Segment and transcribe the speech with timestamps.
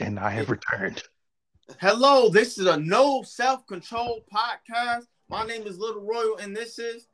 [0.00, 1.02] and I have returned.
[1.80, 5.04] Hello, this is a no self control podcast.
[5.28, 7.06] My name is Little Royal, and this is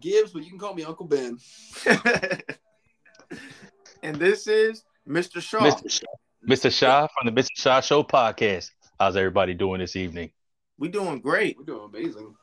[0.00, 1.38] Gibbs, but you can call me Uncle Ben.
[4.02, 5.40] and this is Mr.
[5.40, 5.60] Shaw.
[5.60, 5.90] Mr.
[5.90, 6.06] Shaw,
[6.48, 6.70] Mr.
[6.72, 7.48] Shaw from the Mr.
[7.56, 8.70] Shaw Show podcast.
[8.98, 10.30] How's everybody doing this evening?
[10.78, 11.56] We're doing great.
[11.58, 12.34] We're doing amazing.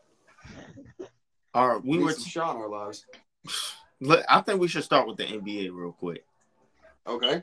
[1.54, 2.06] All right, we We were.
[2.06, 3.06] were some shot our lives.
[4.02, 6.26] Look, I think we should start with the NBA real quick.
[7.08, 7.42] Okay.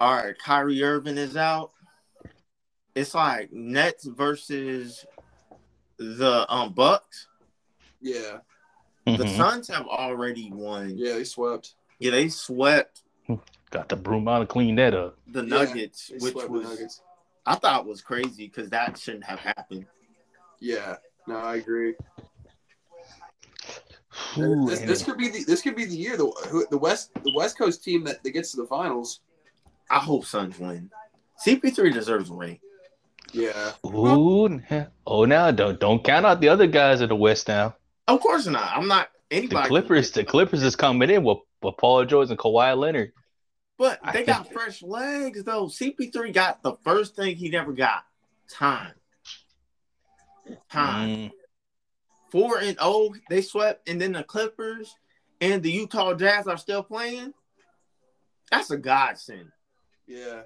[0.00, 1.72] All right, Kyrie Irving is out.
[2.94, 5.04] It's like Nets versus
[5.98, 7.28] the um Bucks.
[8.00, 8.38] Yeah.
[9.04, 9.36] The Mhm.
[9.36, 10.96] Suns have already won.
[10.96, 11.74] Yeah, they swept.
[11.98, 13.02] Yeah, they swept
[13.70, 15.16] Got the broom out to clean that up.
[15.28, 17.02] the Nuggets, They which was Nuggets.
[17.46, 19.86] I thought was crazy because that shouldn't have happened.
[20.58, 20.96] Yeah.
[21.28, 21.94] No, I agree.
[24.38, 27.32] Ooh, this, this could be the this could be the year the the West the
[27.34, 29.20] West Coast team that, that gets to the finals.
[29.90, 30.90] I hope Suns win.
[31.44, 32.60] CP3 deserves a ring.
[33.32, 33.72] Yeah.
[33.86, 34.60] Ooh,
[35.06, 37.76] oh now don't don't count out the other guys in the West now.
[38.08, 38.76] Of course not.
[38.76, 39.62] I'm not anybody.
[39.62, 39.68] The.
[39.68, 43.12] Clippers, the Clippers is coming in with, with Paul George and Kawhi Leonard.
[43.78, 45.66] But I they think- got fresh legs though.
[45.66, 48.04] CP3 got the first thing he never got.
[48.50, 48.92] Time.
[50.70, 51.08] Time.
[51.08, 51.30] Mm,
[52.30, 54.94] Four and oh, they swept, and then the Clippers
[55.40, 57.32] and the Utah Jazz are still playing.
[58.50, 59.50] That's a godsend.
[60.10, 60.42] Yeah.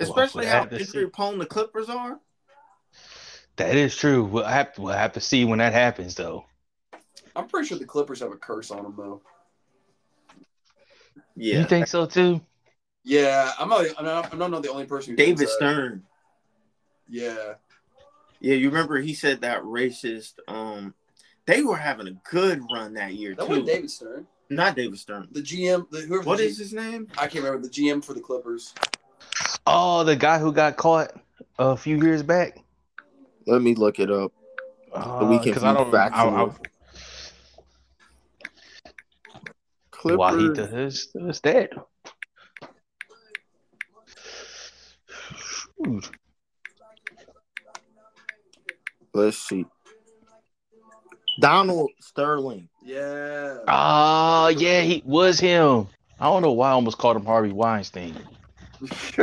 [0.00, 2.18] Especially we'll how have injury prone the Clippers are.
[3.56, 4.24] that is true.
[4.24, 6.46] We'll have to we'll have to see when that happens though.
[7.36, 9.20] I'm pretty sure the Clippers have a curse on them though.
[11.36, 11.58] Yeah.
[11.58, 12.40] You think so too?
[13.04, 13.86] Yeah, I'm not.
[13.98, 15.12] I'm not, I'm not the only person.
[15.12, 15.58] Who David thinks that.
[15.58, 16.02] Stern.
[17.08, 17.54] Yeah.
[18.40, 20.34] Yeah, you remember he said that racist.
[20.48, 20.94] Um,
[21.46, 23.48] they were having a good run that year That too.
[23.48, 24.26] wasn't David Stern.
[24.50, 25.28] Not David Stern.
[25.32, 25.90] The GM.
[25.90, 26.22] The, whoever.
[26.24, 27.08] What the is G- his name?
[27.16, 28.74] I can't remember the GM for the Clippers.
[29.66, 31.12] Oh, the guy who got caught
[31.58, 32.58] a few years back.
[33.46, 34.32] Let me look it up.
[34.92, 35.94] Uh, we can 'cause I be don't.
[35.94, 36.56] I, factual.
[40.04, 41.70] I, why he does does that?
[49.12, 49.64] Let's see.
[51.40, 52.68] Donald Sterling.
[52.84, 53.58] Yeah.
[53.68, 55.88] Oh, yeah, he was him.
[56.20, 58.16] I don't know why I almost called him Harvey Weinstein.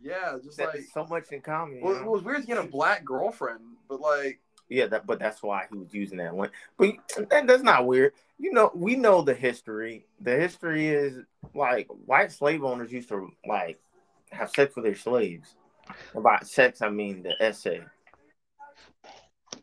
[0.00, 0.80] yeah, just like.
[0.92, 1.76] so much in common.
[1.76, 5.18] you Well, it was weird to get a black girlfriend, but like, yeah, that, but
[5.18, 6.50] that's why he was using that one.
[6.78, 6.94] But
[7.30, 8.12] that, that's not weird.
[8.38, 10.06] You know, we know the history.
[10.20, 11.18] The history is
[11.54, 13.78] like white slave owners used to like
[14.30, 15.54] have sex with their slaves.
[16.14, 17.82] About sex, I mean the essay.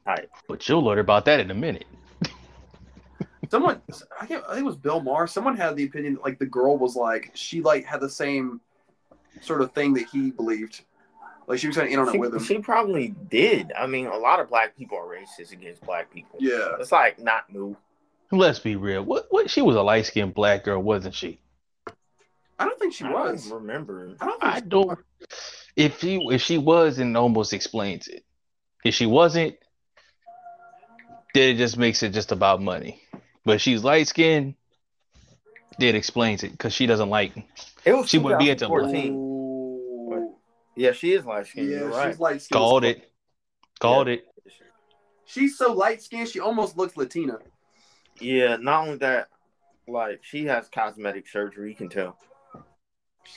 [0.08, 0.32] Type.
[0.48, 1.86] But you'll learn about that in a minute.
[3.52, 3.82] someone,
[4.20, 5.28] I, can't, I think it was Bill Maher.
[5.28, 8.62] Someone had the opinion that like the girl was like she like had the same
[9.42, 10.82] sort of thing that he believed.
[11.48, 12.44] Like she was kind of in on it She, with him.
[12.44, 13.72] she probably did.
[13.78, 16.38] I mean, a lot of black people are racist against black people.
[16.42, 16.76] yeah.
[16.80, 17.76] It's like not new.
[18.32, 19.04] Let's be real.
[19.04, 19.28] What?
[19.30, 19.50] What?
[19.50, 21.40] She was a light skinned black girl, wasn't she?
[22.60, 23.46] I don't think she I was.
[23.48, 24.16] don't remember.
[24.20, 25.00] I don't think I don't.
[25.78, 28.26] If she if she was, then it almost explains it.
[28.84, 29.56] If she wasn't,
[31.38, 33.02] then it just makes it just about money.
[33.46, 34.56] But she's light skinned,
[35.78, 37.34] then it explains it because she doesn't like.
[37.86, 39.14] It was She wouldn't be into 2014.
[39.14, 40.36] Ooh.
[40.76, 41.70] Yeah, she is light skinned.
[41.70, 42.12] Yeah, You're right.
[42.12, 42.60] she's light skinned.
[42.60, 43.12] Called it.
[43.80, 44.26] Called it.
[45.26, 47.40] She's so light skinned, she almost looks Latina.
[48.20, 49.28] Yeah, not only that,
[49.88, 51.70] like she has cosmetic surgery.
[51.70, 52.18] You can tell.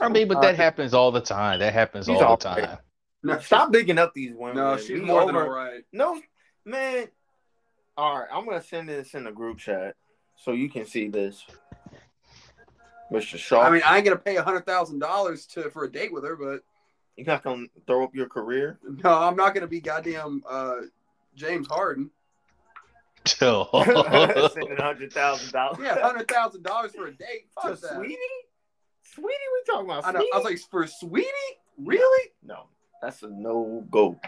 [0.01, 1.59] I mean, but that uh, happens all the time.
[1.59, 2.65] That happens all all the right.
[2.65, 2.79] time.
[3.23, 4.57] No, Stop bigging up these women.
[4.57, 4.79] No, man.
[4.79, 5.83] she's We more than all right.
[5.93, 6.21] No,
[6.65, 7.09] man.
[7.97, 9.95] All right, I'm gonna send this in the group chat
[10.37, 11.45] so you can see this,
[13.13, 13.37] Mr.
[13.37, 13.63] Shaw.
[13.63, 16.25] I mean, I ain't gonna pay a hundred thousand dollars to for a date with
[16.25, 16.63] her, but
[17.17, 18.79] you're not gonna throw up your career.
[19.05, 20.77] no, I'm not gonna be goddamn uh,
[21.35, 22.11] James Harden.
[23.27, 23.69] Chill.
[24.55, 25.79] Sending hundred thousand dollars.
[25.83, 27.49] Yeah, hundred thousand dollars for a date.
[27.63, 27.97] to that.
[27.97, 28.17] Sweetie.
[29.03, 30.07] Sweetie, we talking about?
[30.07, 30.21] I know.
[30.21, 30.33] Sweetie?
[30.33, 31.27] I was like, for sweetie,
[31.77, 32.31] really?
[32.43, 32.67] no,
[33.03, 34.19] that's a no go.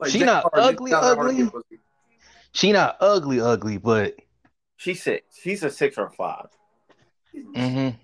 [0.00, 1.62] Like, She James not Harden, ugly, not that hard to ugly?
[1.70, 1.80] get
[2.52, 4.16] she not ugly, ugly, but
[4.76, 5.36] She's six.
[5.40, 6.46] She's a six or a five.
[7.34, 7.96] mhm.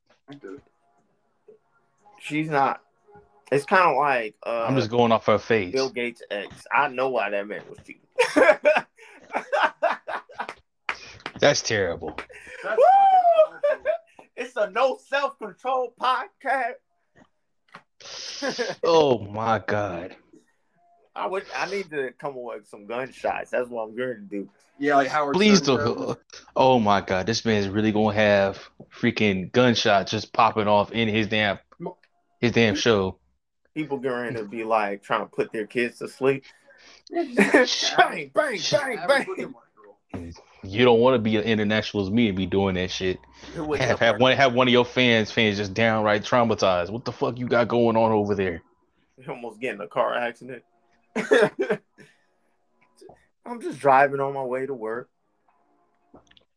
[2.20, 2.80] She's not.
[3.50, 5.72] It's kind of like uh, I'm just going off her face.
[5.72, 6.66] Bill Gates' ex.
[6.72, 8.02] I know why that man was cheating.
[11.40, 12.18] That's terrible.
[12.64, 12.84] That's Woo!
[13.62, 13.92] fucking awful.
[14.36, 16.74] it's a no self control podcast.
[18.84, 20.16] Oh my god.
[21.16, 21.44] I would.
[21.56, 23.50] I need to come up with some gunshots.
[23.50, 24.48] That's what I'm going to do.
[24.78, 25.34] Yeah, like Howard.
[25.34, 26.18] Please Stern don't.
[26.54, 28.58] Oh my god, this man's really gonna have
[28.94, 31.58] freaking gunshots just popping off in his damn
[32.40, 33.18] his damn show.
[33.74, 36.44] People going to be like trying to put their kids to sleep.
[37.08, 37.22] Yeah,
[37.96, 38.58] bang, bang,
[39.06, 39.54] bang,
[40.12, 40.34] bang.
[40.64, 43.18] You don't want to be an international as me and be doing that shit.
[43.54, 46.90] Who Have have have one have one of your fans fans just downright traumatized.
[46.90, 48.62] What the fuck you got going on over there?
[49.28, 50.64] almost get in a car accident.
[53.46, 55.10] I'm just driving on my way to work.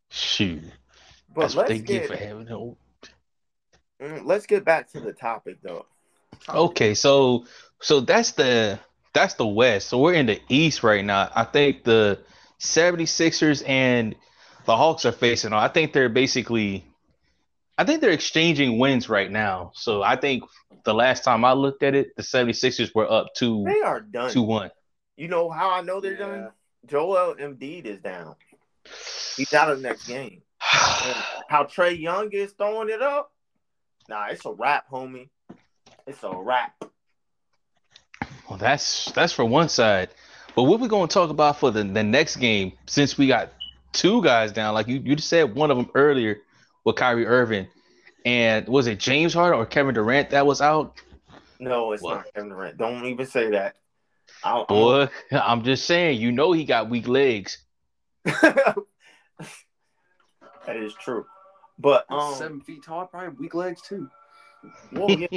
[0.10, 0.64] Shoot,
[1.34, 2.78] But that's what let's they get get for having no.
[4.02, 5.86] mm, let's get back to the topic though.
[6.50, 7.46] Okay, so
[7.82, 8.80] so that's the
[9.14, 9.90] that's the West.
[9.90, 11.30] So we're in the East right now.
[11.36, 12.20] I think the
[12.60, 14.16] 76ers and
[14.66, 15.54] the Hawks are facing.
[15.54, 16.86] I think they're basically
[17.80, 19.72] I think they're exchanging wins right now.
[19.74, 20.44] So I think
[20.84, 24.32] the last time I looked at it, the 76ers were up 2 They are done.
[24.32, 24.70] 2-1.
[25.16, 26.18] You know how I know they're Yeah.
[26.18, 26.52] done?
[26.88, 28.36] Joel Embiid is down.
[29.38, 30.42] He's out of the next game.
[31.48, 33.32] How Trae Young is throwing it up?
[34.10, 35.30] Nah, it's a wrap, homie.
[36.06, 36.84] It's a wrap.
[38.50, 40.10] Well, that's that's for one side.
[40.54, 43.54] But what we going to talk about for the, the next game, since we got
[43.94, 46.42] two guys down, like you, you just said one of them earlier
[46.84, 47.68] with Kyrie Irving.
[48.26, 51.00] And was it James Harden or Kevin Durant that was out?
[51.60, 52.16] No, it's What?
[52.16, 52.78] not Kevin Durant.
[52.78, 53.76] Don't even say that.
[54.44, 57.58] I'll, Boy, I'm just saying, you know he got weak legs.
[58.26, 58.76] that
[60.68, 61.26] is true.
[61.78, 64.10] But um, seven feet tall, probably weak legs too.
[64.92, 65.28] well, yeah,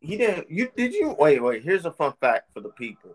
[0.00, 0.50] he didn't.
[0.50, 1.40] You did you wait?
[1.42, 1.62] Wait.
[1.62, 3.10] Here's a fun fact for the people.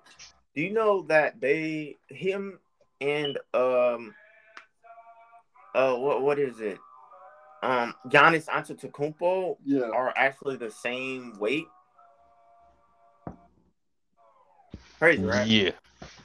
[0.56, 2.60] Do you know that they him
[3.02, 4.14] and um
[5.76, 6.80] uh what what is it?
[7.61, 9.89] Um, Giannis Antetokounmpo Yeah.
[9.89, 11.67] are actually the same weight.
[14.97, 15.47] Crazy, right?
[15.47, 15.71] Yeah,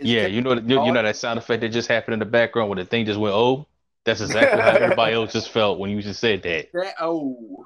[0.01, 0.27] yeah.
[0.27, 2.79] You know, you, you know that sound effect that just happened in the background when
[2.79, 3.67] the thing just went oh.
[4.05, 6.71] That's exactly how everybody else just felt when you just said that.
[6.75, 7.65] That, oh.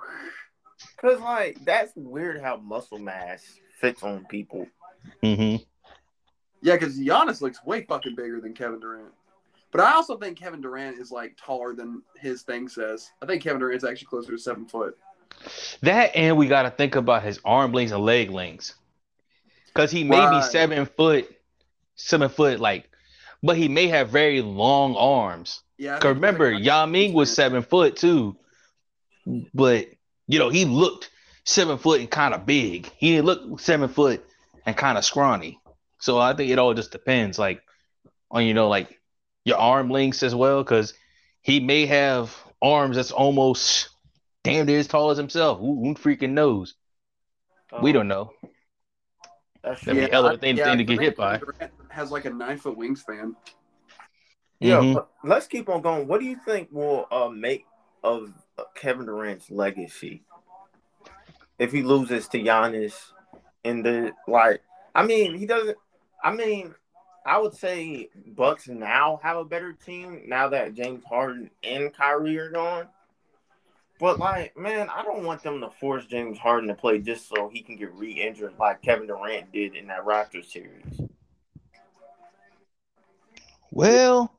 [1.00, 4.66] Cause like that's weird how muscle mass fits on people.
[5.22, 5.56] hmm
[6.62, 9.12] Yeah, because Giannis looks way fucking bigger than Kevin Durant.
[9.70, 13.10] But I also think Kevin Durant is like taller than his thing says.
[13.22, 14.96] I think Kevin Durant's actually closer to seven foot.
[15.82, 18.74] That and we got to think about his arm lengths and leg lengths,
[19.66, 21.28] because he may be seven foot,
[21.96, 22.88] seven foot like,
[23.42, 25.60] but he may have very long arms.
[25.76, 25.98] Yeah.
[25.98, 28.36] 'Cause remember, like- Yao Ming was seven foot too,
[29.54, 29.86] but
[30.26, 31.10] you know he looked
[31.44, 32.90] seven foot and kind of big.
[32.96, 34.24] He didn't look seven foot
[34.66, 35.60] and kind of scrawny.
[36.00, 37.62] So I think it all just depends, like
[38.30, 38.97] on you know like
[39.48, 40.94] your arm lengths as well, because
[41.42, 43.88] he may have arms that's almost
[44.44, 45.58] damn near as tall as himself.
[45.58, 46.74] Who, who freaking knows?
[47.82, 48.32] we Um, don't know.
[49.62, 50.08] That's That'd be true.
[50.08, 51.40] a hell of a I- thing- yeah, thing to get hit by.
[51.90, 53.34] Has like a nine foot wingspan.
[54.60, 54.94] Yeah, Mhm.
[54.94, 56.06] but let's keep on going.
[56.08, 57.64] What do you think will uh, make
[58.02, 58.32] of
[58.74, 60.22] Kevin Durant's legacy
[61.58, 63.12] if he loses to Giannis
[63.64, 64.62] in the like?
[64.94, 65.76] I mean, he doesn't.
[66.22, 66.74] I mean,
[67.28, 72.38] I would say Bucks now have a better team now that James Harden and Kyrie
[72.38, 72.86] are gone.
[74.00, 77.50] But like, man, I don't want them to force James Harden to play just so
[77.52, 81.02] he can get re-injured like Kevin Durant did in that Raptors series.
[83.70, 84.32] Well,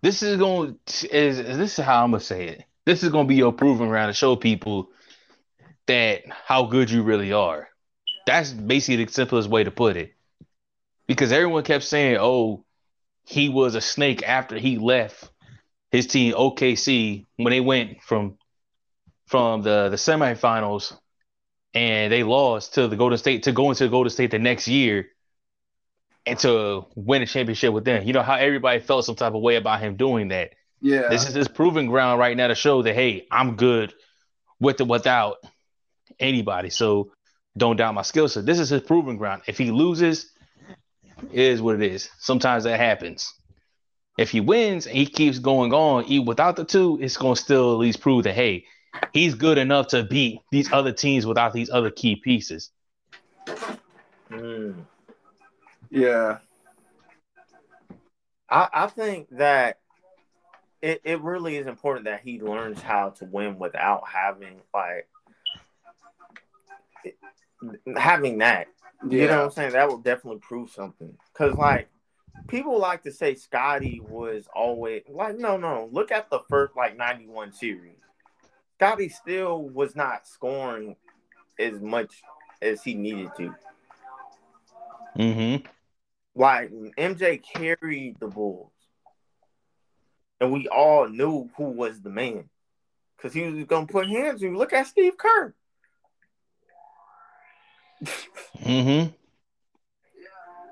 [0.00, 0.78] this is going
[1.10, 2.64] is this is how I'm gonna say it.
[2.84, 4.90] This is gonna be your proving ground to show people
[5.86, 7.68] that how good you really are.
[8.28, 10.14] That's basically the simplest way to put it.
[11.12, 12.64] Because everyone kept saying, "Oh,
[13.24, 15.30] he was a snake after he left
[15.90, 18.38] his team OKC when they went from
[19.26, 20.96] from the the semifinals
[21.74, 24.68] and they lost to the Golden State to go into the Golden State the next
[24.68, 25.08] year."
[26.26, 28.06] and to win a championship with them.
[28.06, 30.52] You know how everybody felt some type of way about him doing that.
[30.80, 31.08] Yeah.
[31.08, 33.92] This is his proving ground right now to show that hey, I'm good
[34.60, 35.38] with or without
[36.18, 36.70] anybody.
[36.70, 37.12] So
[37.56, 38.46] don't doubt my skill set.
[38.46, 39.42] This is his proving ground.
[39.46, 40.31] If he loses,
[41.30, 42.10] it is what it is.
[42.18, 43.32] Sometimes that happens.
[44.18, 47.72] If he wins and he keeps going on, even without the two, it's gonna still
[47.72, 48.66] at least prove that hey,
[49.12, 52.70] he's good enough to beat these other teams without these other key pieces.
[54.28, 54.72] Hmm.
[55.90, 56.38] yeah.
[58.48, 59.78] I, I think that
[60.82, 65.08] it, it really is important that he learns how to win without having like
[67.96, 68.66] having that.
[69.08, 69.72] You know what I'm saying?
[69.72, 71.16] That will definitely prove something.
[71.34, 71.88] Cause like
[72.48, 75.88] people like to say Scottie was always like no no.
[75.92, 77.96] Look at the first like 91 series.
[78.76, 80.96] Scottie still was not scoring
[81.58, 82.22] as much
[82.60, 83.54] as he needed to.
[85.18, 85.66] Mm-hmm.
[86.34, 88.72] Like MJ carried the Bulls,
[90.40, 92.48] and we all knew who was the man
[93.16, 94.42] because he was gonna put hands.
[94.42, 94.56] on you.
[94.56, 95.54] Look at Steve Kerr.
[98.04, 99.10] Mm-hmm.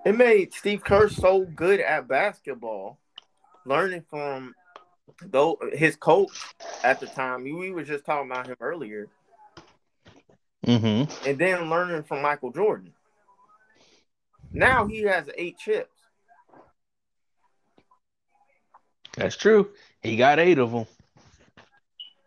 [0.07, 2.99] It made Steve Kerr so good at basketball,
[3.65, 4.55] learning from
[5.23, 6.31] though his coach
[6.83, 7.45] at the time.
[7.45, 9.09] We were just talking about him earlier,
[10.67, 11.29] Mm-hmm.
[11.29, 12.93] and then learning from Michael Jordan.
[14.53, 15.91] Now he has eight chips.
[19.17, 19.71] That's true.
[20.03, 20.87] He got eight of them.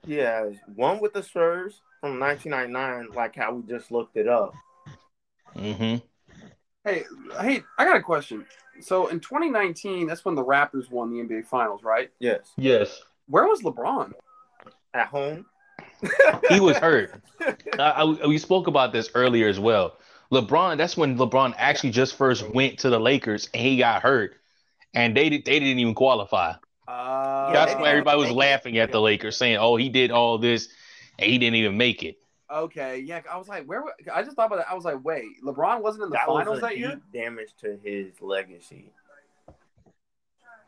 [0.05, 4.53] He has one with the Spurs from 1999, like how we just looked it up.
[5.57, 6.05] Mm-hmm.
[6.85, 7.03] Hey,
[7.39, 8.45] hey, I got a question.
[8.81, 12.09] So in 2019, that's when the Raptors won the NBA Finals, right?
[12.19, 13.01] Yes, Yes.
[13.27, 14.13] Where was LeBron?
[14.93, 15.45] at home.
[16.49, 17.13] He was hurt.
[17.79, 17.79] I,
[18.21, 19.97] I- we spoke about this earlier as well.
[20.31, 24.35] LeBron, that's when LeBron actually just first went to the Lakers and he got hurt.
[24.93, 26.53] And they did, they didn't even qualify.
[26.87, 28.51] Uh, That's they why everybody was didn't make it.
[28.51, 30.67] laughing at the Lakers, saying, "Oh, he did all this,
[31.17, 32.17] and he didn't even make it."
[32.51, 33.21] Okay, yeah.
[33.31, 33.81] I was like, where?
[33.81, 34.69] wa- I just thought about that.
[34.69, 37.01] I was like, wait, LeBron wasn't in the that finals was a that deep year?
[37.13, 38.91] damage to his legacy.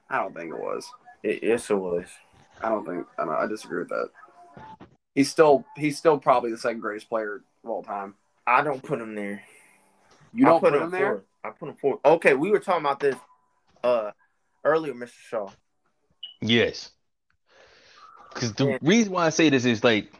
[0.09, 0.89] I don't think it was.
[1.23, 2.05] It, yes, it was.
[2.61, 3.05] I don't think.
[3.17, 4.09] I, don't, I disagree with that.
[5.13, 8.15] He's still he's still probably the second greatest player of all time.
[8.47, 9.41] I don't put him there.
[10.33, 11.07] You don't put, him there.
[11.13, 11.23] fourth.
[11.43, 11.99] I put him fourth.
[12.05, 13.15] Okay, we were talking about this
[13.83, 14.11] uh
[14.63, 15.11] earlier, Mr.
[15.29, 15.49] Shaw.
[16.41, 16.91] Yes.
[18.33, 18.77] Because the Yeah.
[18.81, 20.11] reason why I say this is like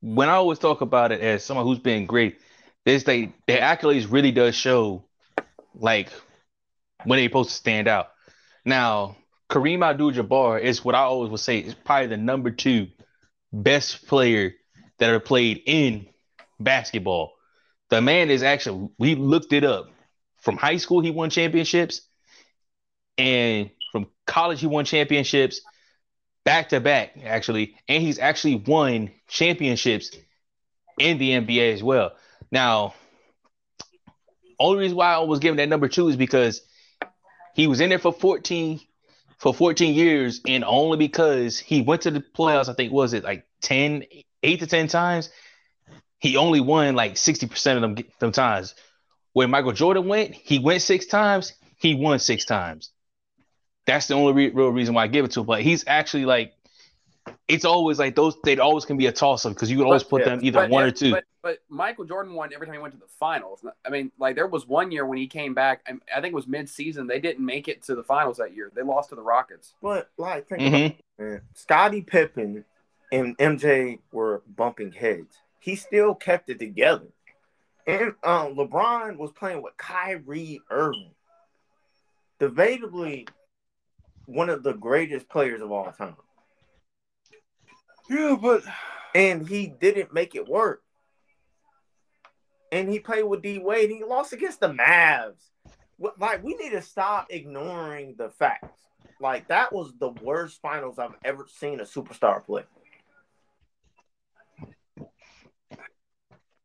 [0.00, 2.38] when I always talk about it as someone who's been great,
[2.86, 5.04] is like the accolades really does show
[5.74, 6.10] like
[7.04, 8.08] when they're supposed to stand out.
[8.64, 9.16] Now,
[9.50, 12.88] Kareem Abdul-Jabbar is what I always would say is probably the number two
[13.52, 14.54] best player
[14.98, 16.06] that ever played in
[16.58, 17.32] basketball.
[17.88, 19.90] The man is actually we looked it up.
[20.38, 22.00] From high school, he won championships,
[23.18, 25.60] and from college, he won championships
[26.44, 30.10] back to back, actually, and he's actually won championships
[30.98, 32.12] in the NBA as well.
[32.50, 32.94] Now,
[34.58, 36.60] only reason why I was giving that number two is because
[37.54, 38.80] he was in there for 14
[39.38, 43.24] for 14 years, and only because he went to the playoffs, I think was it
[43.24, 44.04] like 10,
[44.42, 45.30] 8 to 10 times,
[46.18, 48.74] he only won like 60% of them, them times.
[49.32, 52.90] When Michael Jordan went, he went six times, he won six times.
[53.86, 55.46] That's the only re- real reason why I give it to him.
[55.46, 56.54] But he's actually like,
[57.48, 58.36] it's always like those.
[58.44, 60.60] They always can be a toss up because you would always put yeah, them either
[60.60, 61.10] But, one yeah, or two.
[61.12, 63.64] But, but Michael Jordan won every time he went to the finals.
[63.84, 65.82] I mean, like there was one year when he came back.
[65.86, 67.06] I, I think it was mid-season.
[67.06, 68.70] They didn't make it to the finals that year.
[68.74, 69.74] They lost to the Rockets.
[69.82, 70.72] But like, think about
[71.18, 71.34] Mhm.
[71.36, 71.42] it.
[71.54, 72.64] Scottie Pippen
[73.12, 75.36] and MJ were bumping heads.
[75.58, 77.08] He still kept it together.
[77.86, 81.10] And um, LeBron was playing with Kyrie Irving,
[82.38, 83.28] debatably
[84.30, 86.16] one of the greatest players of all time.
[88.08, 88.62] Yeah, but
[89.14, 90.82] and he didn't make it work.
[92.72, 93.90] And he played with D Wade.
[93.90, 95.42] He lost against the Mavs.
[96.18, 98.80] Like we need to stop ignoring the facts.
[99.20, 102.64] Like that was the worst finals I've ever seen a superstar play.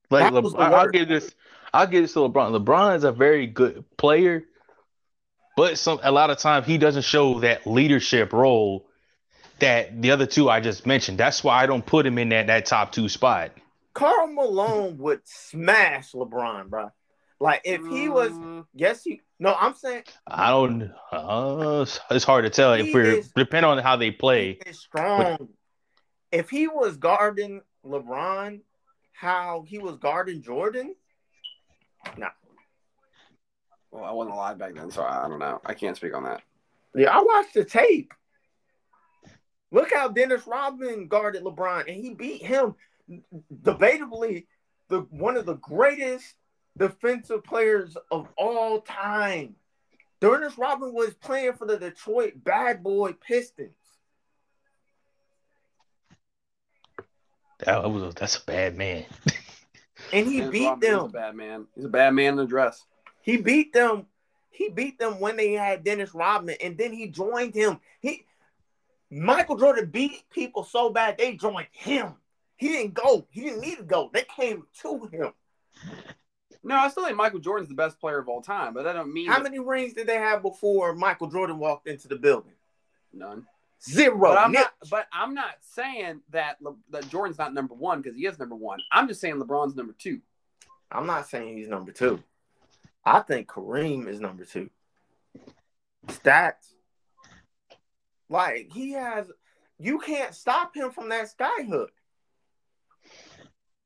[0.10, 1.36] Like Le- I- I'll give this.
[1.74, 2.64] I'll give this to LeBron.
[2.64, 4.46] LeBron is a very good player,
[5.56, 8.86] but some a lot of times he doesn't show that leadership role
[9.60, 11.18] that the other two I just mentioned.
[11.18, 13.52] That's why I don't put him in that that top two spot.
[13.94, 16.92] Karl Malone would smash LeBron, bro.
[17.40, 19.22] Like if he was, Mm, yes, he.
[19.40, 20.92] No, I'm saying I don't.
[21.12, 24.60] Uh, it's hard to tell if we're is- depending on how they play.
[24.64, 25.50] he is strong.
[26.32, 28.62] If he was guarding LeBron,
[29.14, 30.96] how he was guarding Jordan,
[33.96, 35.62] well, I wasn't alive back then, so I, I don't know.
[35.66, 36.42] I can't speak on that.
[36.94, 38.14] Yeah, I watched the tape.
[39.72, 42.76] Look how Dennis Rodman guarded LeBron, and he beat him.
[43.64, 44.48] Debatably,
[44.90, 46.36] the one of the greatest
[46.78, 49.56] defensive players of all time.
[50.20, 53.72] Dennis Rodman was playing for the Detroit Bad Boy Pistons.
[57.60, 59.06] That was a, that's a bad man.
[60.12, 61.12] And he Dennis beat Rodman is a them.
[61.12, 61.68] bad man.
[61.76, 62.84] He's a bad man in a dress.
[63.26, 64.06] He beat them.
[64.52, 67.80] He beat them when they had Dennis Rodman, and then he joined him.
[68.00, 68.26] He
[69.10, 72.14] Michael Jordan beat people so bad they joined him.
[72.56, 73.26] He didn't go.
[73.32, 74.12] He didn't need to go.
[74.14, 75.32] They came to him.
[76.64, 79.12] No, I still think Michael Jordan's the best player of all time, but that don't
[79.12, 82.54] mean How that- many rings did they have before Michael Jordan walked into the building?
[83.12, 83.48] none.
[83.84, 84.20] Zero.
[84.20, 84.74] But I'm not.
[84.90, 88.56] But I'm not saying that Le, that Jordan's not number one because he is number
[88.56, 88.80] one.
[88.92, 90.22] I'm just saying LeBron's number two.
[90.92, 92.22] I'm not saying he's number two.
[93.06, 94.70] I think Kareem is number two.
[96.08, 96.74] Stats.
[98.30, 99.32] Like he has
[99.78, 101.92] you can't stop him from that sky hook.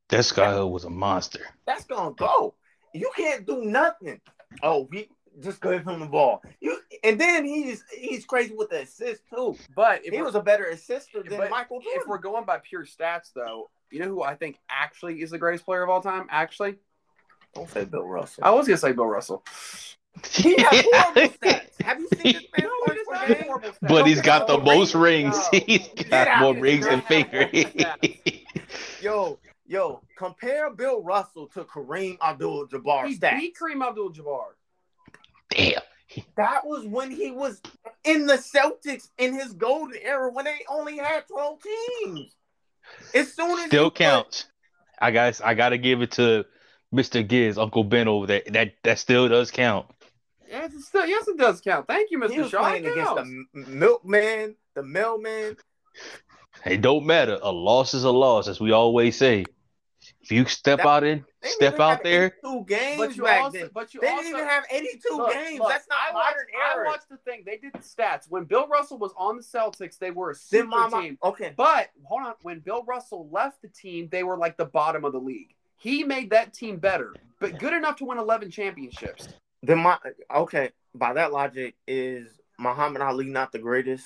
[0.09, 1.45] That Skyhook was a monster.
[1.65, 2.55] That's gonna go.
[2.93, 4.19] You can't do nothing.
[4.63, 5.09] Oh, we
[5.39, 6.41] just give him the ball.
[6.59, 9.55] You and then he's he's crazy with the assist too.
[9.75, 12.85] But if He was a better assister than but Michael if we're going by pure
[12.85, 16.25] stats, though, you know who I think actually is the greatest player of all time?
[16.29, 16.77] Actually,
[17.56, 18.44] Don't say Bill Russell.
[18.44, 19.44] I was gonna say Bill Russell.
[20.32, 21.82] he has horrible stats.
[21.82, 23.38] Have you seen this man No, play he does for not game?
[23.38, 23.88] have horrible stats.
[23.88, 25.48] But he's got the most rings.
[25.51, 27.96] He's got more rings than Get Faker.
[29.01, 33.39] Yo, yo, compare Bill Russell to Kareem Abdul-Jabbar He stats.
[33.39, 34.44] beat Kareem Abdul-Jabbar.
[35.50, 35.82] Damn.
[36.38, 37.62] That was when he was
[38.03, 41.60] in the Celtics in his golden era when they only had 12
[42.03, 42.36] teams.
[43.13, 44.46] As soon as Still you put- counts.
[45.01, 46.46] I guess I gotta give it to
[46.93, 47.25] Mr.
[47.27, 48.41] Giz, Uncle Ben over there.
[48.48, 49.88] That that still does count.
[50.48, 51.88] Yes, it still, yes, it does count.
[51.88, 52.41] Thank you, he Mr.
[52.41, 52.60] was Shaw.
[52.67, 55.58] playing against the milkman, the mailman.
[56.65, 57.38] It don't matter.
[57.43, 59.46] A loss is a loss, as we always say.
[60.22, 62.34] If you step That- out in, step out there.
[62.43, 63.69] 82 games But you back also, then.
[63.74, 65.60] but you They also, didn't even have 82 Look, games.
[65.60, 67.43] look, That's not I watched, modern I watched the thing.
[67.46, 68.25] They did the stats.
[68.29, 71.17] When Bill Russell was on the Celtics, they were a Then super mama, team.
[71.24, 71.53] okay.
[71.55, 75.13] But hold on, when Bill Russell left the team, they were like the bottom of
[75.13, 75.53] the league.
[75.79, 79.29] He made that team better, but good enough to win 11 championships.
[79.63, 79.98] Then my
[80.36, 80.71] okay.
[80.93, 84.05] By that logic, is Muhammad Ali not the greatest?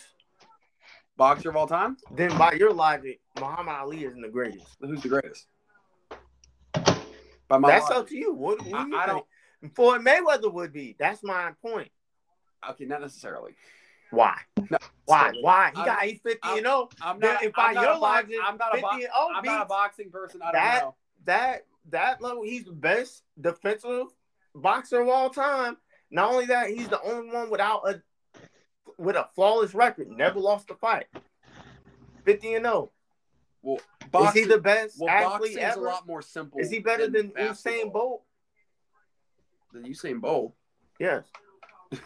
[1.17, 1.97] Boxer of all time?
[2.15, 4.65] Then by your logic, Muhammad Ali isn't the greatest.
[4.81, 5.47] Who's the greatest?
[7.47, 7.97] By my That's logic.
[7.97, 8.33] up to you.
[8.33, 9.05] What, what I- you I
[9.61, 9.75] think?
[9.75, 10.95] Floyd Mayweather would be.
[10.99, 11.89] That's my point.
[12.69, 13.53] Okay, not necessarily.
[14.11, 14.37] Why?
[14.69, 15.31] No, Why?
[15.41, 15.69] Why?
[15.75, 16.89] He got he's 50 I'm- and 0.
[17.01, 17.43] I'm not.
[17.43, 19.61] if by I'm not your logic, I'm not a 50 bo- and 0 I'm not
[19.63, 20.41] a boxing person.
[20.41, 20.95] I don't that- know.
[21.25, 22.43] That that level.
[22.43, 24.07] He's the best defensive
[24.55, 25.77] boxer of all time.
[26.11, 28.01] Not only that, he's the only one without a
[28.97, 30.07] with a flawless record.
[30.09, 31.05] Never lost a fight.
[32.25, 32.91] 50 and 0.
[33.61, 33.79] Well,
[34.27, 36.59] Is he the best well, athlete boxing's a lot more simple.
[36.59, 37.91] Is he better than Usain basketball.
[37.91, 38.23] Bolt?
[39.73, 40.53] Than Usain Bolt?
[40.99, 41.23] Yes.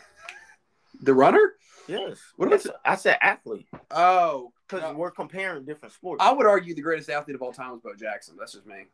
[1.01, 1.53] The runner?
[1.87, 2.17] Yes.
[2.37, 4.93] What about I said athlete Oh, because No.
[4.97, 6.23] we're comparing different sports.
[6.23, 8.35] I would argue the greatest athlete of all time is Bo Jackson.
[8.37, 8.85] That's just me.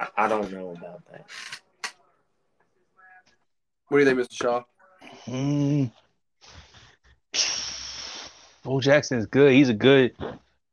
[0.00, 1.26] I, I don't know about that.
[3.88, 4.34] What do you think, Mr.
[4.34, 4.62] Shaw?
[5.26, 5.84] Hmm.
[8.64, 9.52] Bo Jackson is good.
[9.52, 10.14] He's a good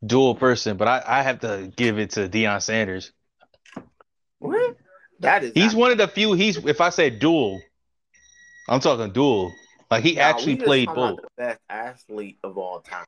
[0.06, 3.12] dual person, but I, I have to give it to Deion Sanders.
[4.39, 4.78] What?
[5.19, 5.52] That is.
[5.54, 6.34] He's not- one of the few.
[6.34, 7.62] He's if I say dual,
[8.69, 9.54] I'm talking dual.
[9.91, 11.19] Like he Nah, actually played both.
[11.21, 13.06] The best athlete of all time.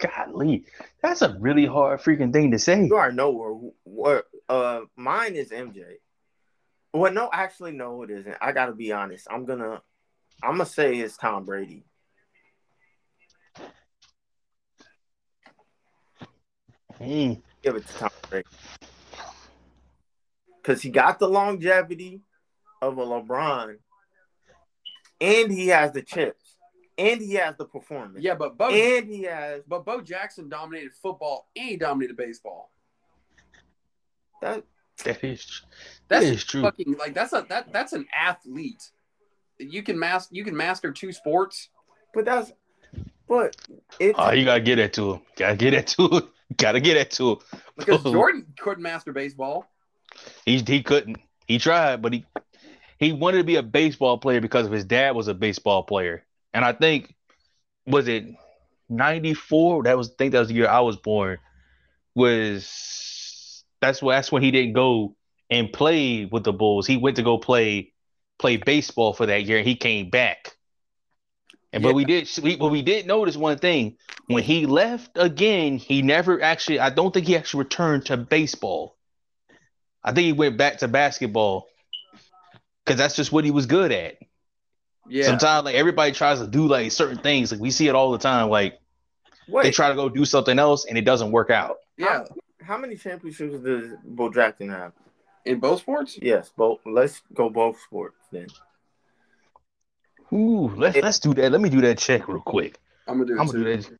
[0.00, 0.64] Golly,
[1.02, 2.84] that's a really hard freaking thing to say.
[2.84, 4.24] You already know where.
[4.46, 4.58] Where?
[4.58, 5.84] Uh, mine is MJ.
[6.92, 8.36] Well, no, actually, no, it isn't.
[8.40, 9.26] I gotta be honest.
[9.30, 9.82] I'm gonna.
[10.42, 11.84] I'm gonna say it's Tom Brady.
[17.00, 17.42] Mm.
[17.62, 18.48] Give it to Tom Brady.
[20.62, 22.22] Because he got the longevity
[22.80, 23.76] of a LeBron,
[25.20, 26.56] and he has the chips,
[26.96, 30.92] and he has the performance, Yeah, but Bo, and he has but Bo Jackson dominated
[30.94, 32.70] football and he dominated baseball.
[34.44, 34.64] That.
[35.04, 35.62] That is
[36.08, 36.62] That's that is true.
[36.62, 38.90] fucking like that's a that that's an athlete.
[39.58, 41.68] You can master you can master two sports.
[42.14, 42.52] But that's,
[43.28, 43.56] but
[43.98, 45.20] it's Oh, you gotta get that to him.
[45.36, 46.22] Gotta get that to him.
[46.56, 47.38] Gotta get that to him.
[47.76, 48.02] Because.
[48.04, 49.66] Jordan couldn't master baseball.
[50.46, 51.16] He he couldn't.
[51.48, 52.24] He tried, but he
[52.98, 56.22] he wanted to be a baseball player because of his dad was a baseball player.
[56.52, 57.14] And I think
[57.86, 58.26] was it
[58.88, 59.84] 94?
[59.84, 61.38] That was I think that was the year I was born.
[62.14, 62.64] Was
[63.84, 65.14] that's that's when he didn't go
[65.50, 66.86] and play with the Bulls.
[66.86, 67.92] He went to go play
[68.38, 70.56] play baseball for that year and he came back.
[71.72, 73.96] And but we did we but we did notice one thing.
[74.26, 78.96] When he left again, he never actually I don't think he actually returned to baseball.
[80.02, 81.66] I think he went back to basketball
[82.84, 84.16] because that's just what he was good at.
[85.08, 85.24] Yeah.
[85.24, 87.52] Sometimes like everybody tries to do like certain things.
[87.52, 88.48] Like we see it all the time.
[88.48, 88.78] Like
[89.62, 91.76] they try to go do something else and it doesn't work out.
[91.98, 92.24] yeah.
[92.66, 94.92] How many championships does Bo Jackson have?
[95.44, 96.18] In both sports?
[96.20, 96.80] Yes, both.
[96.86, 98.46] Let's go both sports then.
[100.32, 101.52] Ooh, let's let's do that.
[101.52, 102.78] Let me do that check real quick.
[103.06, 103.52] I'm gonna do it I'm too.
[103.64, 103.98] gonna do that.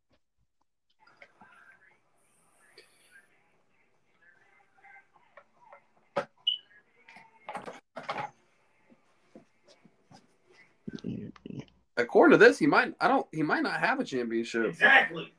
[11.97, 14.65] According to this, he might I don't he might not have a championship.
[14.67, 15.33] Exactly.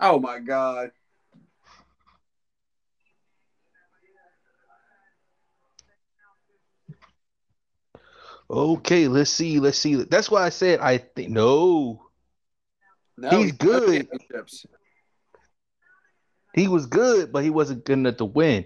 [0.00, 0.90] Oh my god.
[8.50, 9.60] Okay, let's see.
[9.60, 9.94] Let's see.
[9.94, 12.02] That's why I said I think no.
[13.16, 14.08] No, He's good.
[16.54, 18.64] He was good, but he wasn't good enough to win.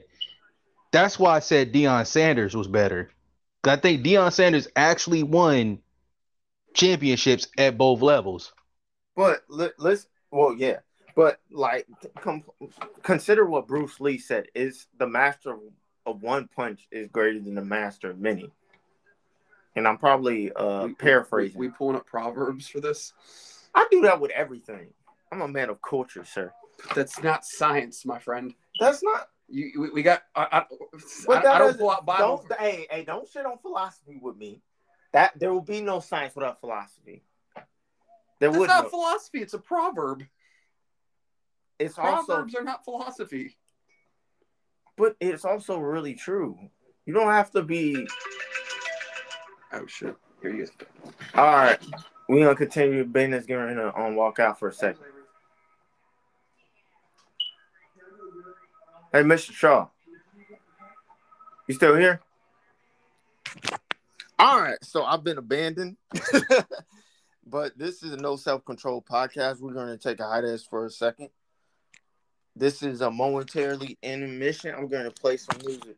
[0.90, 3.11] That's why I said Deion Sanders was better.
[3.64, 5.81] I think Deion Sanders actually won
[6.73, 8.53] championships at both levels.
[9.16, 10.79] But let, let's well, yeah.
[11.14, 12.44] But like, com-
[13.03, 15.59] consider what Bruce Lee said: is the master
[16.07, 18.51] of one punch is greater than the master of many.
[19.76, 21.58] And I'm probably uh, We- paraphrasing.
[21.58, 23.12] We, we pulling up proverbs for this.
[23.74, 24.92] I do that with everything.
[25.32, 26.52] I'm a man of culture, sir.
[26.94, 28.54] That's not science, my friend.
[28.78, 29.28] That's not.
[29.48, 30.22] You, we, we got.
[30.34, 30.64] I, I,
[31.26, 32.44] But I, I don't pull out Bible.
[32.48, 34.60] Don't hey hey don't shit on philosophy with me.
[35.12, 37.24] That there will be no science without philosophy.
[38.40, 38.88] There That's not no.
[38.90, 39.40] philosophy.
[39.40, 40.24] It's a proverb.
[41.78, 43.56] It's also Proverbs are not philosophy.
[44.96, 46.58] but it's also really true.
[47.06, 48.06] You don't have to be
[49.74, 50.16] Oh shit!
[50.40, 50.87] Here you go.
[51.34, 51.78] all right.
[52.28, 55.02] We're gonna continue business getting to um, walk out for a second.
[59.12, 59.52] Hey, Mr.
[59.52, 59.88] Shaw,
[61.68, 62.20] you still here?
[64.38, 65.96] All right, so I've been abandoned,
[67.46, 69.60] but this is a no self control podcast.
[69.60, 71.28] We're to take a hiatus for a second.
[72.56, 74.74] This is a momentarily intermission.
[74.74, 75.96] I'm to play some music.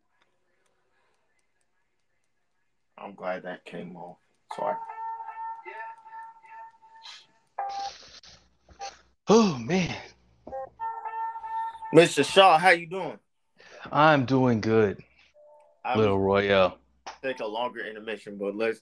[2.97, 4.17] I'm glad that came off.
[4.55, 4.75] Sorry.
[9.29, 9.95] Oh man,
[11.93, 12.25] Mr.
[12.25, 13.19] Shaw, how you doing?
[13.91, 15.03] I'm doing good,
[15.83, 16.77] I little Royale.
[17.21, 18.79] take a longer intermission, but let's.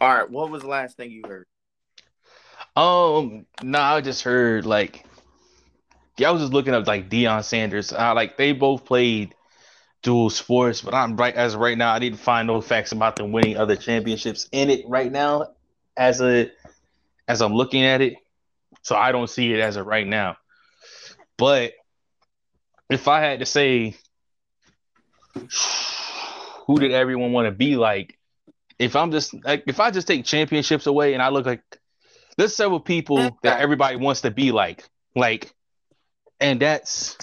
[0.00, 1.46] All right, what was the last thing you heard?
[2.76, 5.06] Um, no, I just heard like,
[6.18, 7.92] yeah, I was just looking up like Deion Sanders.
[7.92, 9.34] Uh, like they both played
[10.04, 11.92] dual sports, but I'm right as right now.
[11.92, 15.48] I need to find no facts about them winning other championships in it right now,
[15.96, 16.52] as a
[17.26, 18.14] as I'm looking at it.
[18.82, 20.36] So I don't see it as of right now.
[21.36, 21.72] But
[22.90, 23.96] if I had to say,
[26.66, 28.16] who did everyone want to be like?
[28.78, 31.62] If I'm just like, if I just take championships away and I look like
[32.36, 35.54] there's several people that everybody wants to be like, like,
[36.40, 37.16] and that's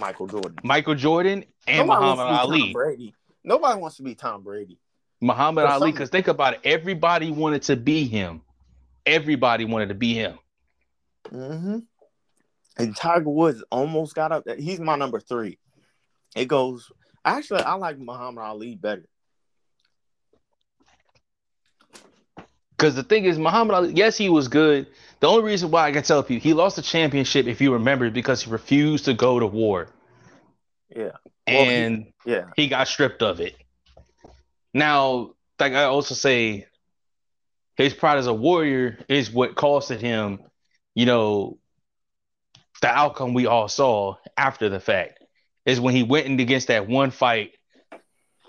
[0.00, 0.56] Michael Jordan.
[0.64, 2.72] Michael Jordan and Nobody Muhammad be Tom Ali.
[2.72, 3.14] Brady.
[3.44, 4.78] Nobody wants to be Tom Brady.
[5.20, 8.40] Muhammad For Ali, because think about it, everybody wanted to be him.
[9.04, 10.38] Everybody wanted to be him.
[11.30, 11.78] Mm-hmm.
[12.78, 14.44] And Tiger Woods almost got up.
[14.44, 14.56] there.
[14.56, 15.58] He's my number three.
[16.34, 16.90] It goes.
[17.24, 19.04] Actually, I like Muhammad Ali better.
[22.70, 24.86] Because the thing is, Muhammad Ali, yes, he was good.
[25.20, 28.06] The only reason why I can tell people he lost the championship, if you remember,
[28.06, 29.88] is because he refused to go to war.
[30.94, 31.12] Yeah.
[31.46, 32.50] Well, he- And Yeah.
[32.56, 33.54] he got stripped of it.
[34.72, 36.66] Now, like I also say,
[37.76, 40.40] his pride as a warrior is what costed him,
[40.94, 41.58] you know,
[42.80, 45.18] the outcome we all saw after the fact.
[45.66, 47.52] Is when he went in against that one fight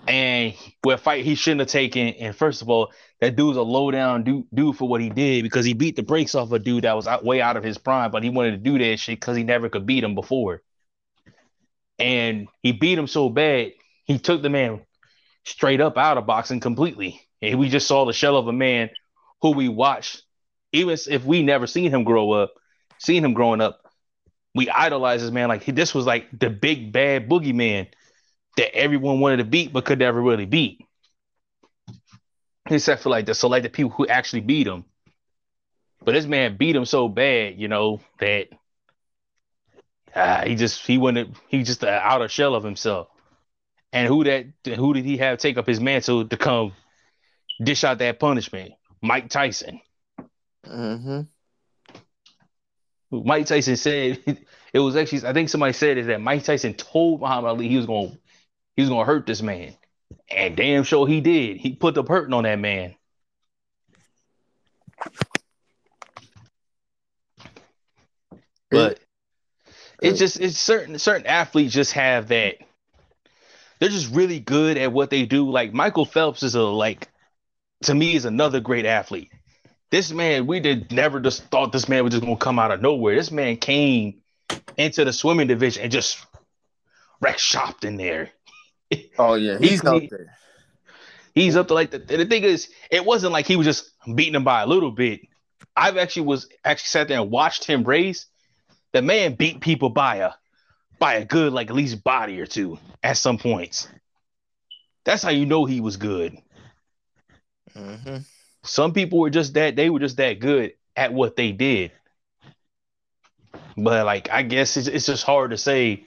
[0.08, 2.08] and what fight he shouldn't have taken.
[2.08, 5.44] And first of all, that dude's a low down dude, dude for what he did
[5.44, 7.78] because he beat the brakes off a dude that was out, way out of his
[7.78, 10.60] prime, but he wanted to do that shit because he never could beat him before.
[12.00, 13.74] And he beat him so bad,
[14.06, 14.80] he took the man
[15.44, 17.22] straight up out of boxing completely.
[17.40, 18.90] And we just saw the shell of a man
[19.40, 20.24] who we watched,
[20.72, 22.52] even if we never seen him grow up,
[22.98, 23.82] seen him growing up,
[24.52, 27.86] we idolized this man like this was like the big bad boogeyman
[28.56, 30.84] that everyone wanted to beat but could never really beat.
[32.72, 34.84] Except for like the selected people who actually beat him.
[36.04, 38.48] But this man beat him so bad, you know, that
[40.14, 43.08] uh, he just he wouldn't he just an outer shell of himself.
[43.92, 46.72] And who that who did he have take up his mantle to come
[47.62, 48.72] dish out that punishment?
[49.00, 49.80] Mike Tyson.
[50.66, 51.22] Mm-hmm.
[53.10, 54.18] Mike Tyson said
[54.72, 57.76] it was actually I think somebody said is that Mike Tyson told Muhammad Ali he
[57.76, 58.18] was going
[58.76, 59.74] he was going to hurt this man,
[60.30, 61.56] and damn sure he did.
[61.56, 62.94] He put the hurting on that man.
[68.70, 69.00] But
[70.00, 72.56] it's just it's certain certain athletes just have that.
[73.78, 75.50] They're just really good at what they do.
[75.50, 77.08] Like Michael Phelps is a like
[77.82, 79.30] to me is another great athlete.
[79.90, 82.80] This man, we did never just thought this man was just gonna come out of
[82.80, 83.14] nowhere.
[83.14, 84.22] This man came
[84.76, 86.24] into the swimming division and just
[87.20, 88.30] wrecked shopped in there.
[89.18, 90.36] Oh yeah, He- he's up there.
[91.34, 94.34] He's up to like the, the thing is, it wasn't like he was just beating
[94.34, 95.20] him by a little bit.
[95.76, 98.26] I've actually was actually sat there and watched him race.
[98.92, 100.32] The man beat people by a
[100.98, 103.88] by a good like at least body or two at some points.
[105.04, 106.36] That's how you know he was good.
[107.74, 108.18] hmm
[108.64, 111.92] Some people were just that they were just that good at what they did.
[113.76, 116.04] But like I guess it's it's just hard to say.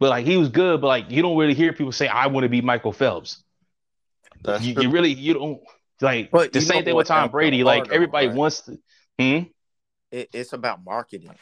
[0.00, 2.44] But like he was good, but like you don't really hear people say, I want
[2.44, 3.44] to be Michael Phelps.
[4.42, 5.60] That's You, you really you don't
[6.00, 7.58] like But the same thing with Tom Brady.
[7.58, 8.36] the Like everybody right?
[8.36, 8.78] wants to
[9.18, 9.42] hmm?
[10.10, 11.34] It, it's about marketing.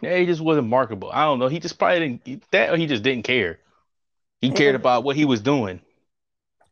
[0.00, 1.10] Yeah, he just wasn't marketable.
[1.12, 1.48] I don't know.
[1.48, 3.58] He just probably didn't that or he just didn't care.
[4.40, 5.80] He cared about what he was doing.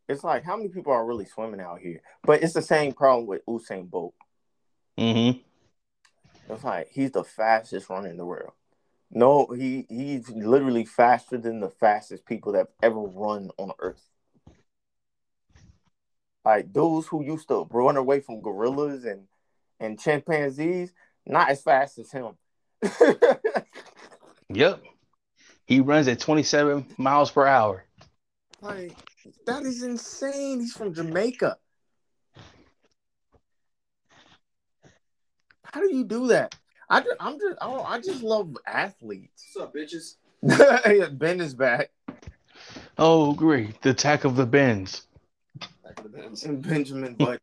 [0.09, 2.01] It's like how many people are really swimming out here?
[2.23, 4.15] But it's the same problem with Usain Bolt.
[4.97, 5.31] hmm
[6.49, 8.53] It's like he's the fastest runner in the world.
[9.11, 14.07] No, he he's literally faster than the fastest people that have ever run on Earth.
[16.45, 19.27] Like those who used to run away from gorillas and
[19.81, 20.93] and chimpanzees,
[21.27, 22.37] not as fast as him.
[24.51, 24.83] Yep.
[25.67, 27.85] He runs at 27 miles per hour.
[28.63, 28.97] like
[29.47, 30.61] that is insane.
[30.61, 31.59] He's from Jamaica.
[35.65, 36.55] How do you do that?
[36.91, 39.47] I just, I'm just I, oh, I just love athletes.
[39.53, 40.15] What's up, bitches?
[41.19, 41.91] ben is back.
[42.97, 43.81] Oh, great.
[43.83, 45.07] The attack of the Bens.
[45.85, 46.45] Back in the bins.
[46.45, 47.41] And Benjamin Button.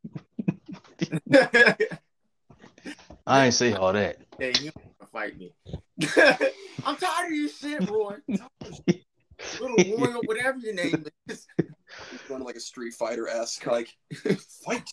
[3.27, 4.17] I ain't say all that.
[4.39, 5.53] hey, you wanna fight me.
[6.83, 8.15] I'm tired of your shit, Roy.
[9.59, 11.47] Little Roy, or whatever your name is.
[12.29, 13.89] Running like a Street Fighter esque, like
[14.65, 14.89] fight.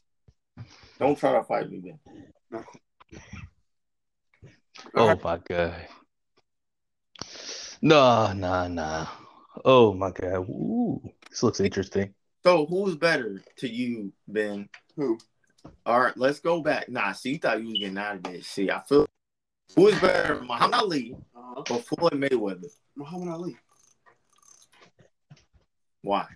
[0.98, 1.98] Don't try to fight me, Ben.
[4.94, 5.10] No.
[5.10, 5.86] Oh my god.
[7.80, 9.06] No, nah, nah.
[9.64, 10.40] Oh my god.
[10.48, 11.00] Ooh,
[11.30, 12.14] this looks interesting.
[12.44, 14.68] So who's better to you, Ben?
[14.96, 15.18] Who?
[15.86, 16.88] All right, let's go back.
[16.88, 18.46] Nah, see, you thought you was getting out of this.
[18.48, 19.06] See, I feel
[19.76, 21.62] who is better, Muhammad Ali Uh-huh.
[21.70, 22.68] or Floyd Mayweather?
[22.96, 23.56] Muhammad Ali.
[26.02, 26.26] Why?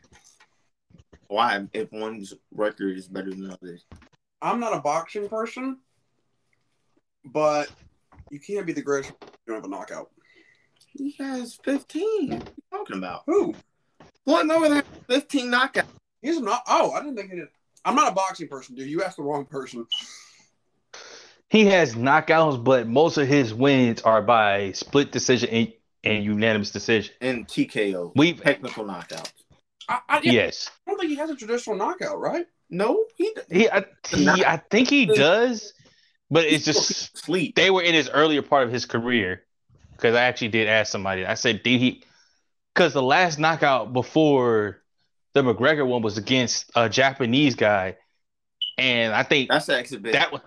[1.28, 1.66] Why?
[1.72, 3.84] If one's record is better than others,
[4.40, 5.78] I'm not a boxing person,
[7.24, 7.70] but
[8.30, 9.12] you can't be the greatest.
[9.22, 10.10] You don't have a knockout.
[10.88, 12.30] he has 15.
[12.30, 13.22] What are you talking about?
[13.26, 13.54] Who?
[14.24, 15.86] Floyd Mayweather has 15 knockouts.
[16.22, 16.62] He's not.
[16.66, 17.48] Oh, I didn't think he did.
[17.84, 18.88] I'm not a boxing person, dude.
[18.88, 19.86] You asked the wrong person.
[21.48, 26.72] He has knockouts, but most of his wins are by split decision and, and unanimous
[26.72, 27.14] decision.
[27.20, 28.12] And TKO.
[28.16, 29.32] We've Technical knockouts.
[29.88, 30.70] I, I, yeah, yes.
[30.86, 32.46] I don't think he has a traditional knockout, right?
[32.68, 35.72] No, he, He I, he I think he does,
[36.30, 37.54] but it's just sleep.
[37.54, 39.42] they were in his earlier part of his career.
[39.92, 41.24] Because I actually did ask somebody.
[41.24, 42.02] I said, did he?
[42.74, 44.82] Because the last knockout before
[45.32, 47.96] the McGregor one was against a Japanese guy,
[48.76, 50.18] and I think That's the exhibition.
[50.18, 50.42] that was,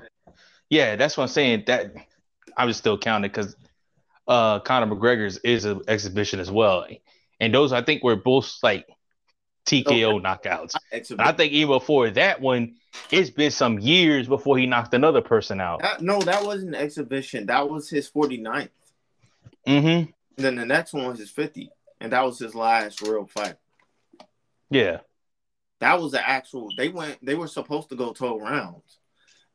[0.69, 1.63] yeah, that's what I'm saying.
[1.65, 1.93] That
[2.55, 3.55] I was still counting because
[4.27, 6.85] uh, Conor McGregor's is an exhibition as well,
[7.39, 8.87] and those I think were both like
[9.69, 10.75] TKO knockouts.
[11.19, 12.75] I think even before that one,
[13.11, 15.81] it's been some years before he knocked another person out.
[15.81, 17.45] That, no, that wasn't an exhibition.
[17.47, 18.69] That was his 49th.
[19.67, 20.11] Mm-hmm.
[20.37, 21.69] Then the next one was his 50.
[22.01, 23.55] And that was his last real fight.
[24.69, 24.99] Yeah.
[25.79, 28.99] That was the actual they went they were supposed to go 12 rounds.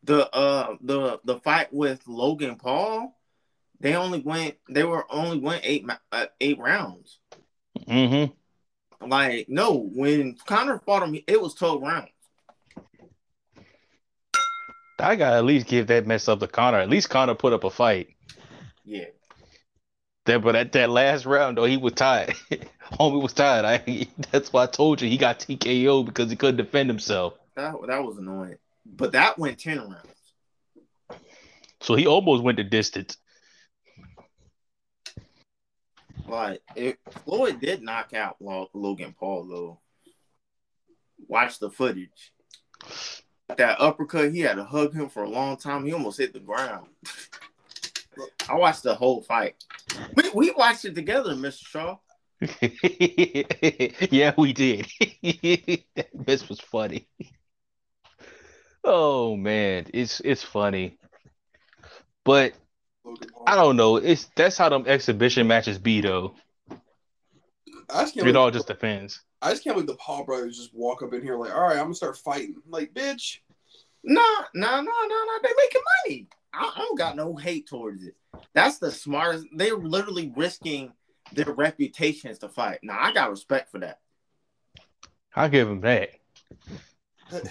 [0.03, 3.16] The uh the the fight with Logan Paul,
[3.81, 7.18] they only went they were only went 8 uh, 8 rounds.
[7.87, 8.33] Mm-hmm.
[9.08, 12.08] Like no, when Conor fought him it was 12 rounds.
[14.98, 16.78] I gotta at least give that mess up to Conor.
[16.78, 18.08] At least Conor put up a fight.
[18.84, 19.06] Yeah.
[20.26, 22.34] That, but at that last round, though, he was tired.
[22.92, 23.64] Homie was tired.
[23.64, 27.34] I that's why I told you he got TKO because he couldn't defend himself.
[27.56, 28.56] That that was annoying.
[28.86, 31.20] But that went 10 rounds.
[31.80, 33.18] So he almost went the distance.
[36.26, 39.80] Like it, Floyd did knock out Logan Paul though.
[41.28, 42.32] Watch the footage.
[43.56, 45.84] That uppercut, he had to hug him for a long time.
[45.84, 46.88] He almost hit the ground.
[48.48, 49.56] I watched the whole fight.
[50.14, 51.66] We, we watched it together, Mr.
[51.66, 51.98] Shaw.
[54.10, 54.87] yeah, we did.
[56.14, 57.08] this was funny.
[58.82, 60.98] Oh man, it's it's funny.
[62.24, 62.54] But.
[63.46, 63.96] I don't know.
[63.96, 66.34] It's that's how them exhibition matches be though.
[67.90, 68.26] I just can't.
[68.26, 69.22] It Believe, all just depends.
[69.42, 71.76] I just can't believe the Paul brothers just walk up in here like, all right,
[71.76, 72.56] I'm gonna start fighting.
[72.66, 73.38] Like, bitch.
[74.02, 74.22] Nah,
[74.54, 75.38] nah, nah, nah, nah.
[75.42, 76.28] They making money.
[76.52, 78.14] I, I don't got no hate towards it.
[78.54, 79.46] That's the smartest.
[79.54, 80.92] They're literally risking
[81.32, 82.80] their reputations to fight.
[82.82, 84.00] Now I got respect for that.
[85.36, 86.10] I'll give him that.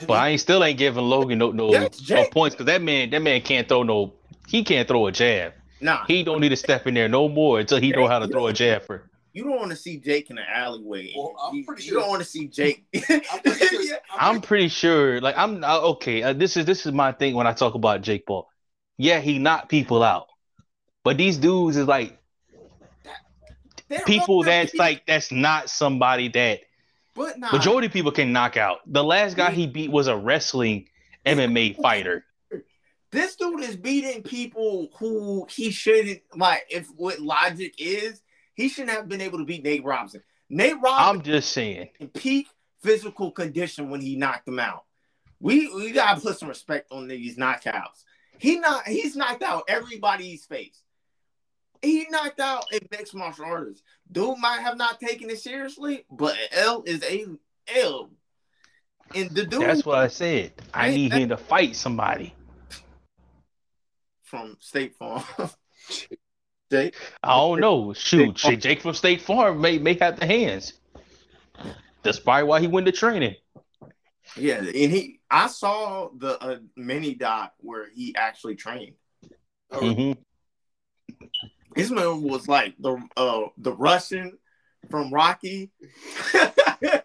[0.07, 3.21] But I ain't still ain't giving Logan no no, no points because that man that
[3.21, 4.13] man can't throw no
[4.47, 5.53] he can't throw a jab.
[5.81, 8.27] Nah, He don't need to step in there no more until he know how to
[8.27, 9.09] throw a jab for.
[9.33, 11.11] you don't want to see Jake in the alleyway.
[11.15, 12.85] Well, I'm you, pretty you sure- don't want to see Jake.
[13.09, 15.19] I'm pretty sure- I'm pretty sure.
[15.19, 16.23] Like I'm uh, okay.
[16.23, 18.47] Uh, this is this is my thing when I talk about Jake Paul.
[18.97, 20.27] Yeah, he knocked people out,
[21.03, 22.17] but these dudes is like
[23.89, 26.61] They're people that's people, like that's not somebody that
[27.15, 28.79] but nah, majority of people can knock out.
[28.85, 30.87] The last guy he beat was a wrestling
[31.25, 32.23] MMA fighter.
[33.13, 36.65] This dude is beating people who he shouldn't like.
[36.69, 38.21] If what logic is,
[38.55, 40.23] he shouldn't have been able to beat Nate Robinson.
[40.49, 41.89] Nate Robinson I'm just saying.
[41.99, 42.47] in peak
[42.81, 44.83] physical condition when he knocked him out.
[45.39, 48.03] We we gotta put some respect on these knockouts.
[48.39, 50.81] He not he's knocked out everybody's face.
[51.81, 53.83] He knocked out a mixed martial artist.
[54.11, 57.25] Dude might have not taken it seriously, but L is a
[57.75, 58.09] L.
[59.13, 60.53] And the dude That's what I said.
[60.73, 62.33] I need him to fight somebody.
[64.33, 65.23] From State Farm.
[66.71, 67.93] Jake, I don't know.
[67.93, 68.53] Shoot, Farm.
[68.53, 70.73] shit, Jake from State Farm may may have the hands.
[72.01, 73.35] That's probably why he went to training.
[74.35, 78.95] yeah, and he I saw the uh, mini doc where he actually trained.
[81.75, 84.39] His man was like the uh the Russian
[84.89, 85.69] from Rocky.
[86.33, 87.03] I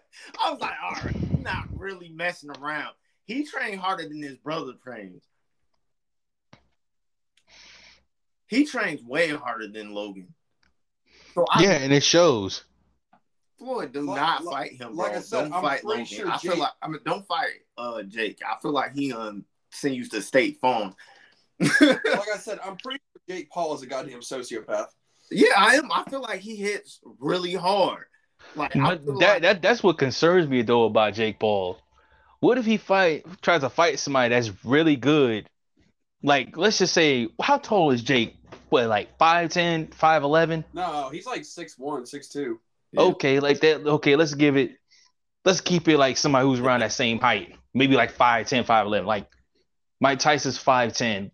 [0.49, 2.95] was like, all right, he's not really messing around.
[3.25, 5.28] He trained harder than his brother trains.
[8.49, 10.33] He trains way harder than Logan.
[11.33, 12.63] So I Yeah, and it shows.
[13.57, 15.11] Floyd, do Like- not like- fight him, like.
[15.13, 16.05] I said, don't I'm fight Logan.
[16.05, 18.39] sure I feel Jake- like I mean, don't fight uh Jake.
[18.45, 20.95] I feel like he um sent you to State Farm.
[21.59, 21.71] like
[22.33, 24.87] I said, I'm pretty sure Jake Paul is a goddamn sociopath.
[25.29, 25.91] yeah, I am.
[25.91, 28.05] I feel like he hits really hard.
[28.55, 31.77] Like But that, like- that that's what concerns me though about Jake Paul.
[32.39, 35.49] What if he fight tries to fight somebody that's really good?
[36.23, 38.37] Like let's just say how tall is Jake?
[38.69, 40.63] What like 5'10, 5'11?
[40.73, 42.57] No, he's like 6'1", 6'2".
[42.91, 43.01] Yeah.
[43.01, 44.71] Okay, like that okay, let's give it
[45.45, 47.55] let's keep it like somebody who's around that same height.
[47.73, 49.05] Maybe like 5'10, 5'11.
[49.05, 49.27] Like
[49.99, 51.31] Mike Tyson's 5'10.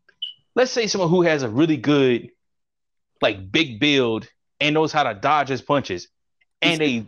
[0.56, 2.32] Let's say someone who has a really good
[3.22, 4.28] like big build
[4.60, 6.08] and knows how to dodge his punches
[6.62, 7.06] and they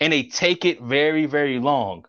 [0.00, 2.04] and they take it very very long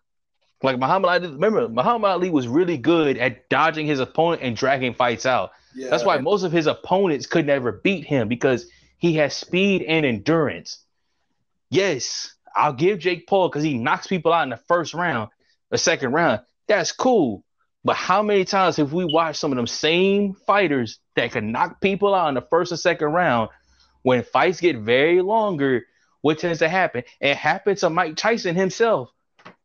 [0.62, 4.94] like muhammad ali remember muhammad ali was really good at dodging his opponent and dragging
[4.94, 8.66] fights out Yeah, that's why most of his opponents could never beat him because
[8.98, 10.84] he has speed and endurance.
[11.70, 15.28] Yes i'll give jake paul because he knocks people out in the first round
[15.70, 16.40] the second round.
[16.66, 17.44] That's cool.
[17.84, 21.80] But how many times have we watched some of them same fighters that can knock
[21.80, 23.50] people out in the first and second round
[24.02, 25.84] when fights get very longer?
[26.20, 27.04] What tends to happen?
[27.20, 29.10] It happened to mike tyson himself.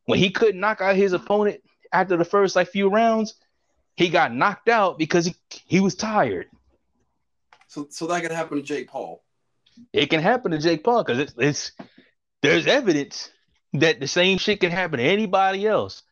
[0.06, 1.60] When he couldn't knock out his opponent
[1.92, 3.34] after the first like few rounds
[3.96, 5.34] he got knocked out because he,
[5.66, 6.46] he was tired.
[7.68, 9.22] So so that could happen to Jake Paul.
[9.92, 11.72] it can happen to jake paul because it's, it's
[12.42, 13.30] there's evidence
[13.74, 16.02] that the same shit can happen to anybody else.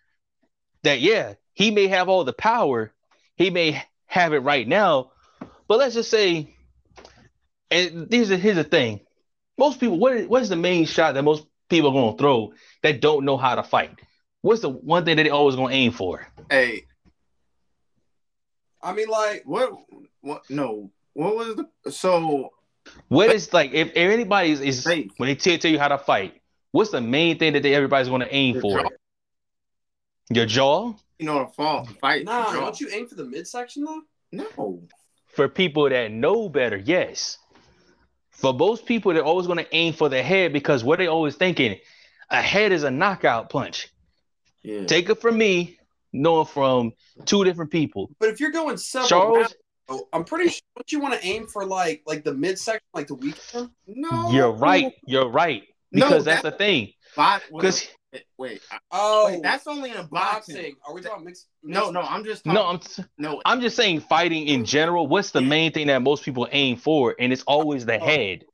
[0.83, 2.93] That yeah he may have all the power.
[3.37, 5.13] He may have it right now.
[5.69, 6.55] But let's just say
[7.71, 9.01] and here's the, here's the thing.
[9.59, 12.19] Most people what is, what is the main shot that most people are going to
[12.19, 13.99] throw that don't know how to fight?
[14.41, 16.27] What's the one thing that they always going to aim for?
[16.51, 16.87] Hey,
[18.83, 19.73] I mean, like, what?
[20.21, 20.49] What?
[20.51, 20.91] No.
[21.15, 21.91] What was the?
[21.93, 22.53] So
[23.09, 25.13] what is like if, if anybody is, is Safe.
[25.17, 26.41] when they tell, tell you how to fight
[26.73, 28.89] what's the main thing that they, everybody's going to aim Your for jaw.
[30.31, 32.25] your jaw you know, the fall fight.
[32.25, 32.61] nah, draw.
[32.63, 34.03] don't you aim for the midsection though?
[34.33, 34.83] No.
[35.29, 37.39] for people that know better, yes.
[38.31, 41.37] For most people, they're always going to aim for the head because what they always
[41.37, 41.79] thinking,
[42.31, 43.89] a head is a knockout punch.
[44.63, 44.87] Yeah.
[44.87, 45.79] Take it from me,
[46.13, 46.93] knowing from
[47.25, 48.11] two different people.
[48.19, 49.55] But if you're going several Charles, rounds,
[49.89, 53.07] though, I'm pretty sure don't you want to aim for like like the midsection, like
[53.07, 53.39] the weak
[53.87, 54.31] no.
[54.31, 54.93] you're right.
[55.07, 55.63] You're right.
[55.93, 56.93] No, Because that's the thing.
[57.15, 57.89] Because Because
[58.39, 60.55] wait, Oh, wait, that's only in boxing.
[60.57, 60.75] boxing.
[60.87, 61.49] Are we talking mixed?
[61.63, 62.81] No, mixed- no, I'm just talking, no, I'm
[63.19, 63.43] no.
[63.45, 65.07] I'm just saying fighting in general.
[65.07, 67.15] What's the main thing that most people aim for?
[67.19, 68.05] And it's always the oh.
[68.05, 68.45] head.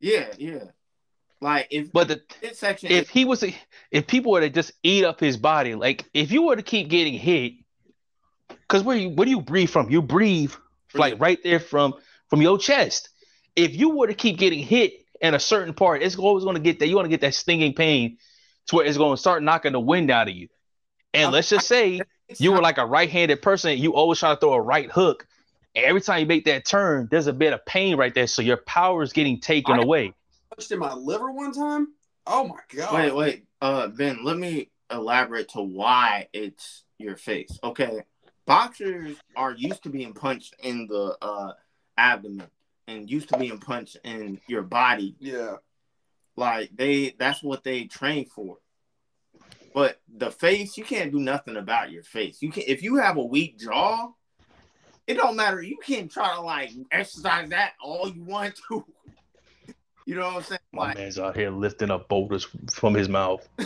[0.00, 0.64] Yeah, yeah.
[1.44, 2.22] Like if But the
[2.54, 3.52] section, if he was to,
[3.90, 6.88] if people were to just eat up his body, like if you were to keep
[6.88, 7.52] getting hit,
[8.48, 9.90] because where you where do you breathe from?
[9.90, 10.54] You breathe
[10.94, 11.92] like right there from
[12.30, 13.10] from your chest.
[13.56, 16.62] If you were to keep getting hit in a certain part, it's always going to
[16.62, 16.88] get that.
[16.88, 18.16] You want to get that stinging pain
[18.68, 20.48] to where it's going to start knocking the wind out of you.
[21.12, 22.00] And let's just say
[22.38, 25.26] you were like a right-handed person, you always try to throw a right hook.
[25.74, 28.40] And every time you make that turn, there's a bit of pain right there, so
[28.40, 30.14] your power is getting taken away.
[30.56, 31.88] Punched in my liver one time.
[32.26, 32.94] Oh my god!
[32.94, 37.58] Wait, wait, uh, Ben, let me elaborate to why it's your face.
[37.62, 38.00] Okay,
[38.46, 41.52] boxers are used to being punched in the uh
[41.96, 42.48] abdomen
[42.86, 45.16] and used to being punched in your body.
[45.18, 45.56] Yeah,
[46.36, 48.58] Like they that's what they train for.
[49.74, 52.40] But the face, you can't do nothing about your face.
[52.40, 54.12] You can if you have a weak jaw,
[55.06, 55.60] it don't matter.
[55.60, 58.84] You can't try to like exercise that all you want to.
[60.06, 60.60] You know what I'm saying?
[60.72, 63.46] My Like, man's out here lifting up boulders from his mouth.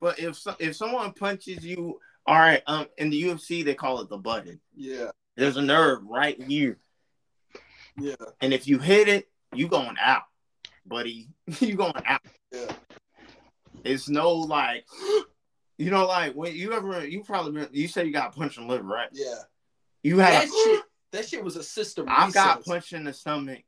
[0.00, 4.00] but if so, if someone punches you, all right, um, in the UFC they call
[4.00, 4.60] it the button.
[4.74, 6.78] Yeah, There's a nerve right here,
[7.98, 10.22] yeah, and if you hit it, you going out,
[10.86, 11.28] buddy.
[11.60, 12.20] you going out.
[12.52, 12.70] yeah.
[13.84, 14.84] It's no like,
[15.76, 18.66] you know, like when you ever you probably been, you said you got punched in
[18.66, 19.08] the liver, right?
[19.12, 19.40] Yeah.
[20.02, 20.82] You had That a, shit.
[21.12, 22.06] That shit was a system.
[22.08, 22.64] I got reset.
[22.66, 23.62] punched in the stomach,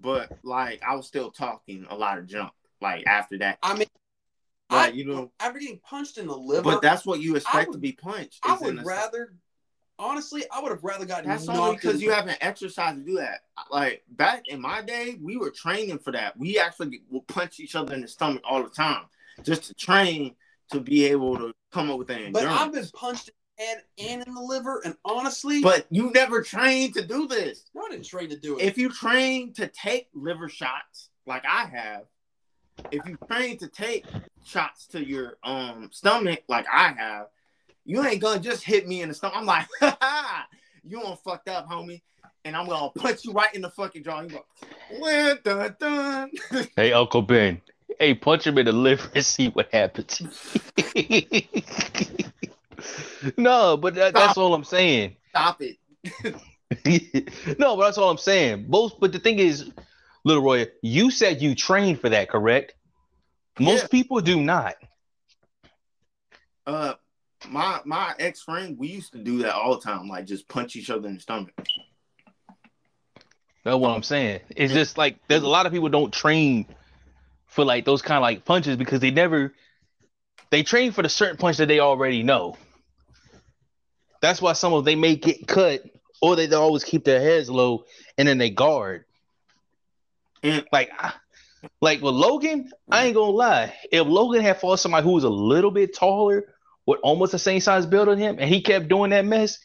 [0.00, 2.52] but like I was still talking a lot of junk.
[2.80, 3.88] Like after that, I mean,
[4.70, 7.68] like I, you know, after getting punched in the liver, but that's what you expect
[7.68, 8.40] would- to be punched.
[8.42, 9.34] I would the rather,
[9.98, 11.28] honestly, I would have rather gotten.
[11.28, 13.40] That's only because you haven't exercised to do that.
[13.70, 16.36] Like back in my day, we were training for that.
[16.36, 19.04] We actually would punch each other in the stomach all the time
[19.42, 20.34] just to train
[20.70, 22.46] to be able to come up with an But.
[22.46, 27.02] I've been punched head and in the liver, and honestly, But you never trained to
[27.04, 27.64] do this.
[27.74, 28.62] no, I didn't train to do it.
[28.64, 32.02] If you train to take liver shots, like I have,
[32.92, 34.06] if you train to take
[34.44, 37.26] shots to your um stomach, like I have,
[37.84, 39.36] you ain't gonna just hit me in the stomach.
[39.36, 40.46] I'm like, ha ha,
[40.84, 42.02] you on fucked up, homie.
[42.44, 44.20] And I'm gonna punch you right in the fucking jaw.
[44.22, 44.44] You go,
[45.00, 47.60] "Dun, dun, dun." Hey, Uncle Ben.
[47.98, 50.22] Hey, punch him in the liver and see what happens.
[53.36, 55.16] no, but that, that's all I'm saying.
[55.30, 55.76] Stop it.
[57.58, 58.66] no, but that's all I'm saying.
[58.68, 59.70] Both, but the thing is,
[60.24, 62.74] Little Roy, you said you trained for that, correct?
[63.58, 63.88] Most Yeah.
[63.88, 64.76] people do not.
[66.66, 66.94] Uh,
[67.48, 70.76] my my ex friend, we used to do that all the time, like just punch
[70.76, 71.52] each other in the stomach.
[73.64, 74.40] That's what I'm saying.
[74.50, 76.66] It's just like there's a lot of people don't train
[77.46, 79.52] for like those kind of like punches because they never
[80.50, 82.56] they train for the certain punch that they already know.
[84.20, 85.82] That's why some of they may get cut
[86.20, 87.84] or they always keep their heads low
[88.16, 89.04] and then they guard.
[90.42, 91.12] And Like I-
[91.80, 93.74] like with Logan, I ain't gonna lie.
[93.90, 96.54] If Logan had fought somebody who was a little bit taller
[96.86, 99.58] with almost the same size build on him and he kept doing that mess,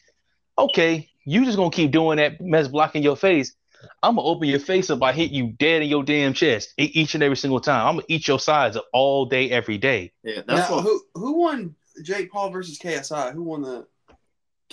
[0.58, 3.54] okay, you just gonna keep doing that mess blocking your face.
[4.02, 7.14] I'm gonna open your face up by hitting you dead in your damn chest each
[7.14, 7.86] and every single time.
[7.86, 10.12] I'm gonna eat your sides up all day, every day.
[10.24, 13.32] yeah, that's now, what who who won Jake Paul versus KSI?
[13.34, 13.86] Who won the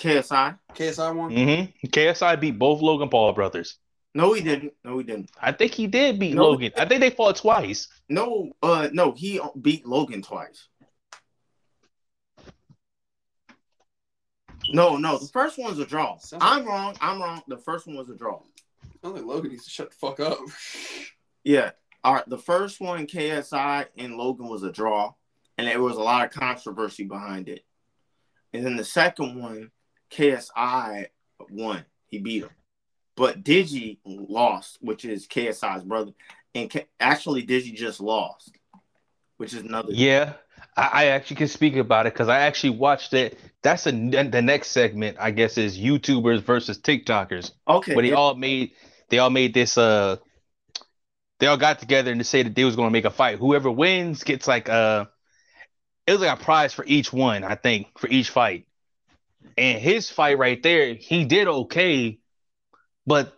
[0.01, 0.57] KSI.
[0.73, 1.31] KSI one?
[1.31, 1.87] Mm-hmm.
[1.87, 3.77] KSI beat both Logan Paul brothers.
[4.13, 4.73] No, he didn't.
[4.83, 5.29] No, he didn't.
[5.39, 6.71] I think he did beat No, Logan.
[6.77, 7.87] I think they fought twice.
[8.09, 10.67] No, uh, no, he beat Logan twice.
[14.69, 16.17] No, no, the first one's a draw.
[16.17, 16.95] Sounds- I'm wrong.
[16.99, 17.41] I'm wrong.
[17.47, 18.41] The first one was a draw.
[19.03, 20.39] I think Logan needs to shut the fuck up.
[21.43, 21.71] Yeah.
[22.03, 22.29] All right.
[22.29, 25.13] The first one, KSI and Logan, was a draw,
[25.57, 27.65] and there was a lot of controversy behind it.
[28.53, 29.71] And then the second one,
[30.11, 31.07] KSI
[31.49, 31.85] won.
[32.07, 32.49] He beat him,
[33.15, 36.11] but Deji lost, which is KSI's brother,
[36.53, 38.51] and K- actually Deji just lost,
[39.37, 39.91] which is another.
[39.91, 40.33] Yeah,
[40.75, 43.39] I, I actually can speak about it because I actually watched it.
[43.61, 47.51] That's a, the next segment, I guess, is YouTubers versus TikTokers.
[47.67, 47.95] Okay.
[47.95, 48.15] Where they yeah.
[48.15, 48.71] all made
[49.09, 50.17] they all made this uh
[51.39, 53.37] they all got together and to say that they was gonna make a fight.
[53.37, 55.05] Whoever wins gets like uh
[56.07, 58.65] it was like a prize for each one, I think, for each fight.
[59.57, 62.19] And his fight right there, he did okay,
[63.05, 63.33] but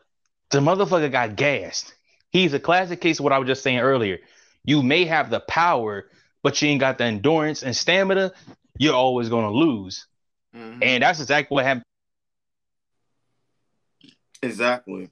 [0.51, 1.93] the motherfucker got gassed.
[2.32, 4.20] He's a classic case of what I was just saying earlier.
[4.64, 6.10] You may have the power,
[6.41, 8.32] but you ain't got the endurance and stamina,
[8.78, 10.08] you're always gonna lose.
[10.56, 10.84] Mhm.
[10.84, 11.86] And that's exactly what happened.
[14.41, 15.10] Exactly.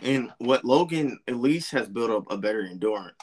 [0.00, 3.16] And what Logan at least has built up a better endurance.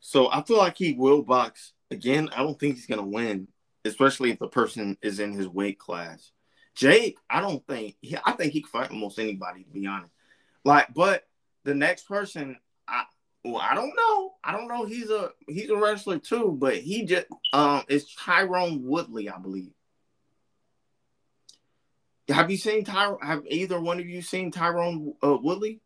[0.00, 2.28] So I feel like he will box again.
[2.34, 3.48] I don't think he's gonna win,
[3.84, 6.32] especially if the person is in his weight class.
[6.76, 10.12] Jake, I don't think he, I think he can fight almost anybody to be honest.
[10.64, 11.26] Like, but
[11.64, 12.56] the next person,
[12.86, 13.04] I
[13.44, 14.34] well, I don't know.
[14.44, 14.84] I don't know.
[14.84, 19.72] He's a he's a wrestler too, but he just um it's Tyron Woodley, I believe.
[22.28, 23.14] Have you seen Ty?
[23.22, 25.80] Have either one of you seen Tyron uh, Woodley?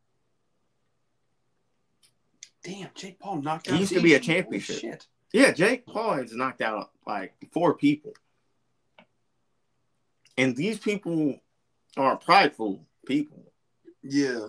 [2.64, 3.74] Damn, Jake Paul knocked out.
[3.74, 4.80] He used to be a championship.
[4.80, 5.06] Shit.
[5.32, 8.12] Yeah, Jake Paul has knocked out like four people,
[10.40, 11.38] and these people
[11.96, 13.52] are prideful people.
[14.02, 14.46] Yeah.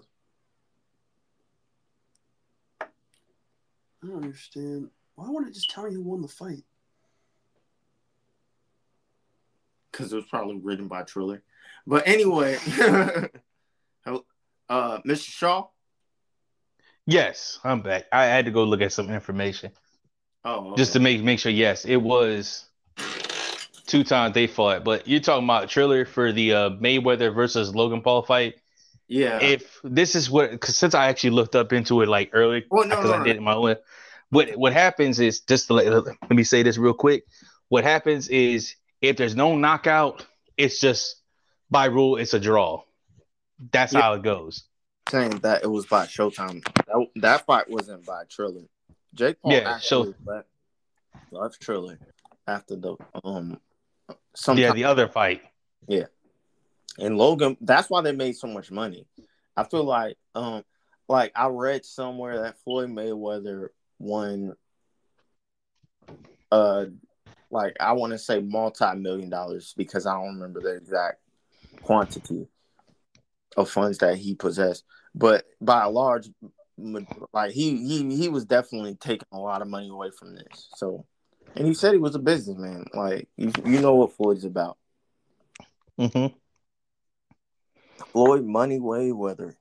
[2.81, 2.87] I
[4.07, 4.89] don't understand.
[5.15, 6.63] Why wouldn't it just tell me who won the fight?
[9.91, 11.43] because it was probably written by Triller.
[11.85, 12.55] But anyway,
[14.05, 14.19] uh,
[14.69, 15.29] Mr.
[15.29, 15.67] Shaw,
[17.05, 18.05] Yes, I'm back.
[18.11, 19.71] I had to go look at some information
[20.45, 21.51] Oh, just to make make sure.
[21.51, 22.65] Yes, it was
[23.91, 24.83] two times they fought.
[24.83, 28.55] But you're talking about Triller for the uh, Mayweather versus Logan Paul fight.
[29.07, 29.39] yeah.
[29.41, 32.85] If this is what, because since I actually looked up into it like early, Well,
[32.87, 33.23] no, because no, I no.
[33.25, 33.75] did it my own.
[34.29, 37.25] What what happens is just to let, let me say this real quick.
[37.67, 40.25] What happens is if there's no knockout,
[40.57, 41.17] it's just
[41.69, 42.83] by rule it's a draw.
[43.71, 44.01] That's Yeah.
[44.01, 44.63] how it goes.
[45.09, 46.63] saying that it was by Showtime.
[46.87, 48.61] That, that fight wasn't by Triller.
[49.13, 50.47] Jake Paul Yeah, actually left,
[51.31, 51.99] left Triller
[52.47, 53.59] after the um
[54.36, 55.41] some yeah, the other fight.
[55.88, 56.05] Yeah.
[56.97, 57.57] And Logan.
[57.62, 59.05] That's why they made so much money.
[59.55, 60.64] I feel like um
[61.07, 64.55] like I read somewhere that Floyd Mayweather won
[66.51, 66.86] uh
[67.49, 71.20] like I want to say multi million dollars because I don't remember the exact
[71.82, 72.47] quantity
[73.57, 76.30] of funds that he possessed, but by a large
[77.34, 80.70] like he he he was definitely taking a lot of money away from this.
[80.76, 81.05] So,
[81.56, 82.86] and he said he was a businessman.
[82.93, 84.78] Like you, you know what Floyd's about.
[85.97, 86.28] hmm
[88.12, 89.56] Floyd Money Mayweather.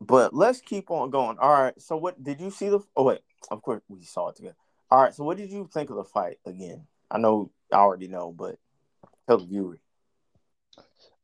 [0.00, 1.38] But let's keep on going.
[1.38, 1.80] All right.
[1.80, 2.80] So what did you see the?
[2.96, 3.20] Oh wait,
[3.50, 4.56] of course we saw it together.
[4.90, 5.14] All right.
[5.14, 6.86] So what did you think of the fight again?
[7.10, 8.58] I know I already know, but
[9.26, 9.78] tell the viewer.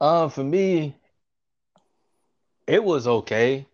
[0.00, 0.96] Um, for me,
[2.66, 3.66] it was okay.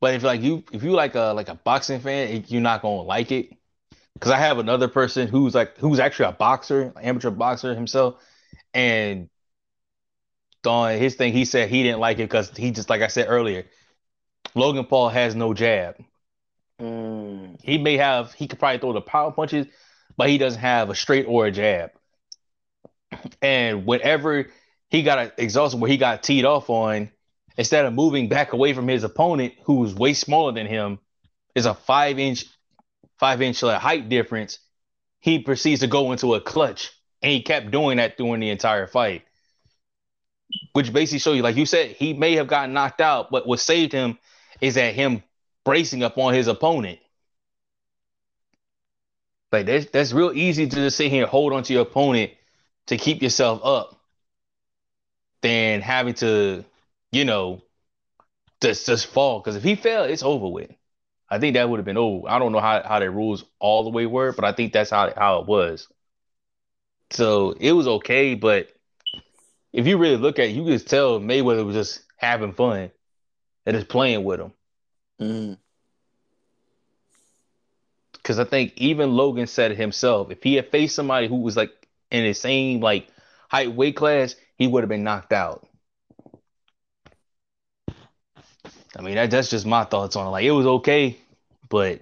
[0.00, 3.02] But if like you if you like a like a boxing fan, you're not gonna
[3.02, 3.50] like it.
[4.20, 8.16] Cause I have another person who's like who's actually a boxer, amateur boxer himself,
[8.74, 9.30] and
[10.66, 13.26] on his thing, he said he didn't like it because he just like I said
[13.28, 13.64] earlier,
[14.54, 15.96] Logan Paul has no jab.
[16.80, 19.66] Mm, He may have he could probably throw the power punches,
[20.16, 21.92] but he doesn't have a straight or a jab.
[23.42, 24.46] And whenever
[24.90, 27.10] he got exhausted where he got teed off on,
[27.58, 31.00] instead of moving back away from his opponent, who was way smaller than him,
[31.54, 32.46] is a five inch,
[33.18, 34.60] five inch like, height difference.
[35.20, 38.86] He proceeds to go into a clutch, and he kept doing that during the entire
[38.86, 39.24] fight,
[40.72, 43.58] which basically show you, like you said, he may have gotten knocked out, but what
[43.58, 44.16] saved him
[44.60, 45.24] is that him
[45.64, 47.00] bracing up on his opponent.
[49.50, 52.32] Like that's that's real easy to just sit here and hold on to your opponent
[52.86, 53.98] to keep yourself up
[55.40, 56.64] than having to,
[57.12, 57.62] you know,
[58.60, 59.40] just just fall.
[59.40, 60.70] Because if he fell, it's over with.
[61.30, 62.28] I think that would have been over.
[62.28, 64.90] I don't know how, how the rules all the way were, but I think that's
[64.90, 65.88] how how it was.
[67.10, 68.70] So it was okay, but
[69.72, 72.90] if you really look at it, you could tell Mayweather was just having fun
[73.66, 74.52] and just playing with him.
[75.20, 75.56] mm,
[78.14, 80.30] Because I think even Logan said it himself.
[80.30, 81.72] If he had faced somebody who was like
[82.10, 83.08] in the same like
[83.50, 85.67] height weight class, he would have been knocked out.
[88.96, 90.30] I mean, that, that's just my thoughts on it.
[90.30, 91.16] Like it was okay,
[91.68, 92.00] but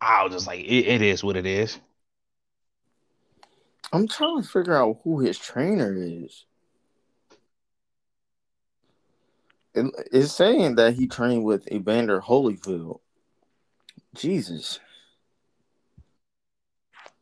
[0.00, 1.78] I was just like, it, it is what it is.
[3.92, 6.44] I'm trying to figure out who his trainer is.
[9.74, 13.00] It, it's saying that he trained with Evander Holyfield.
[14.14, 14.80] Jesus.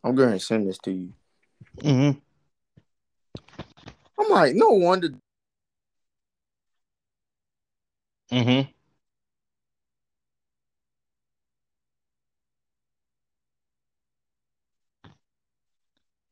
[0.03, 1.13] I'm going to send this to you.
[1.79, 2.19] Mm-hmm.
[4.21, 5.09] I'm like, no wonder.
[8.33, 8.71] Mm-hmm.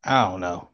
[0.05, 0.72] I don't know.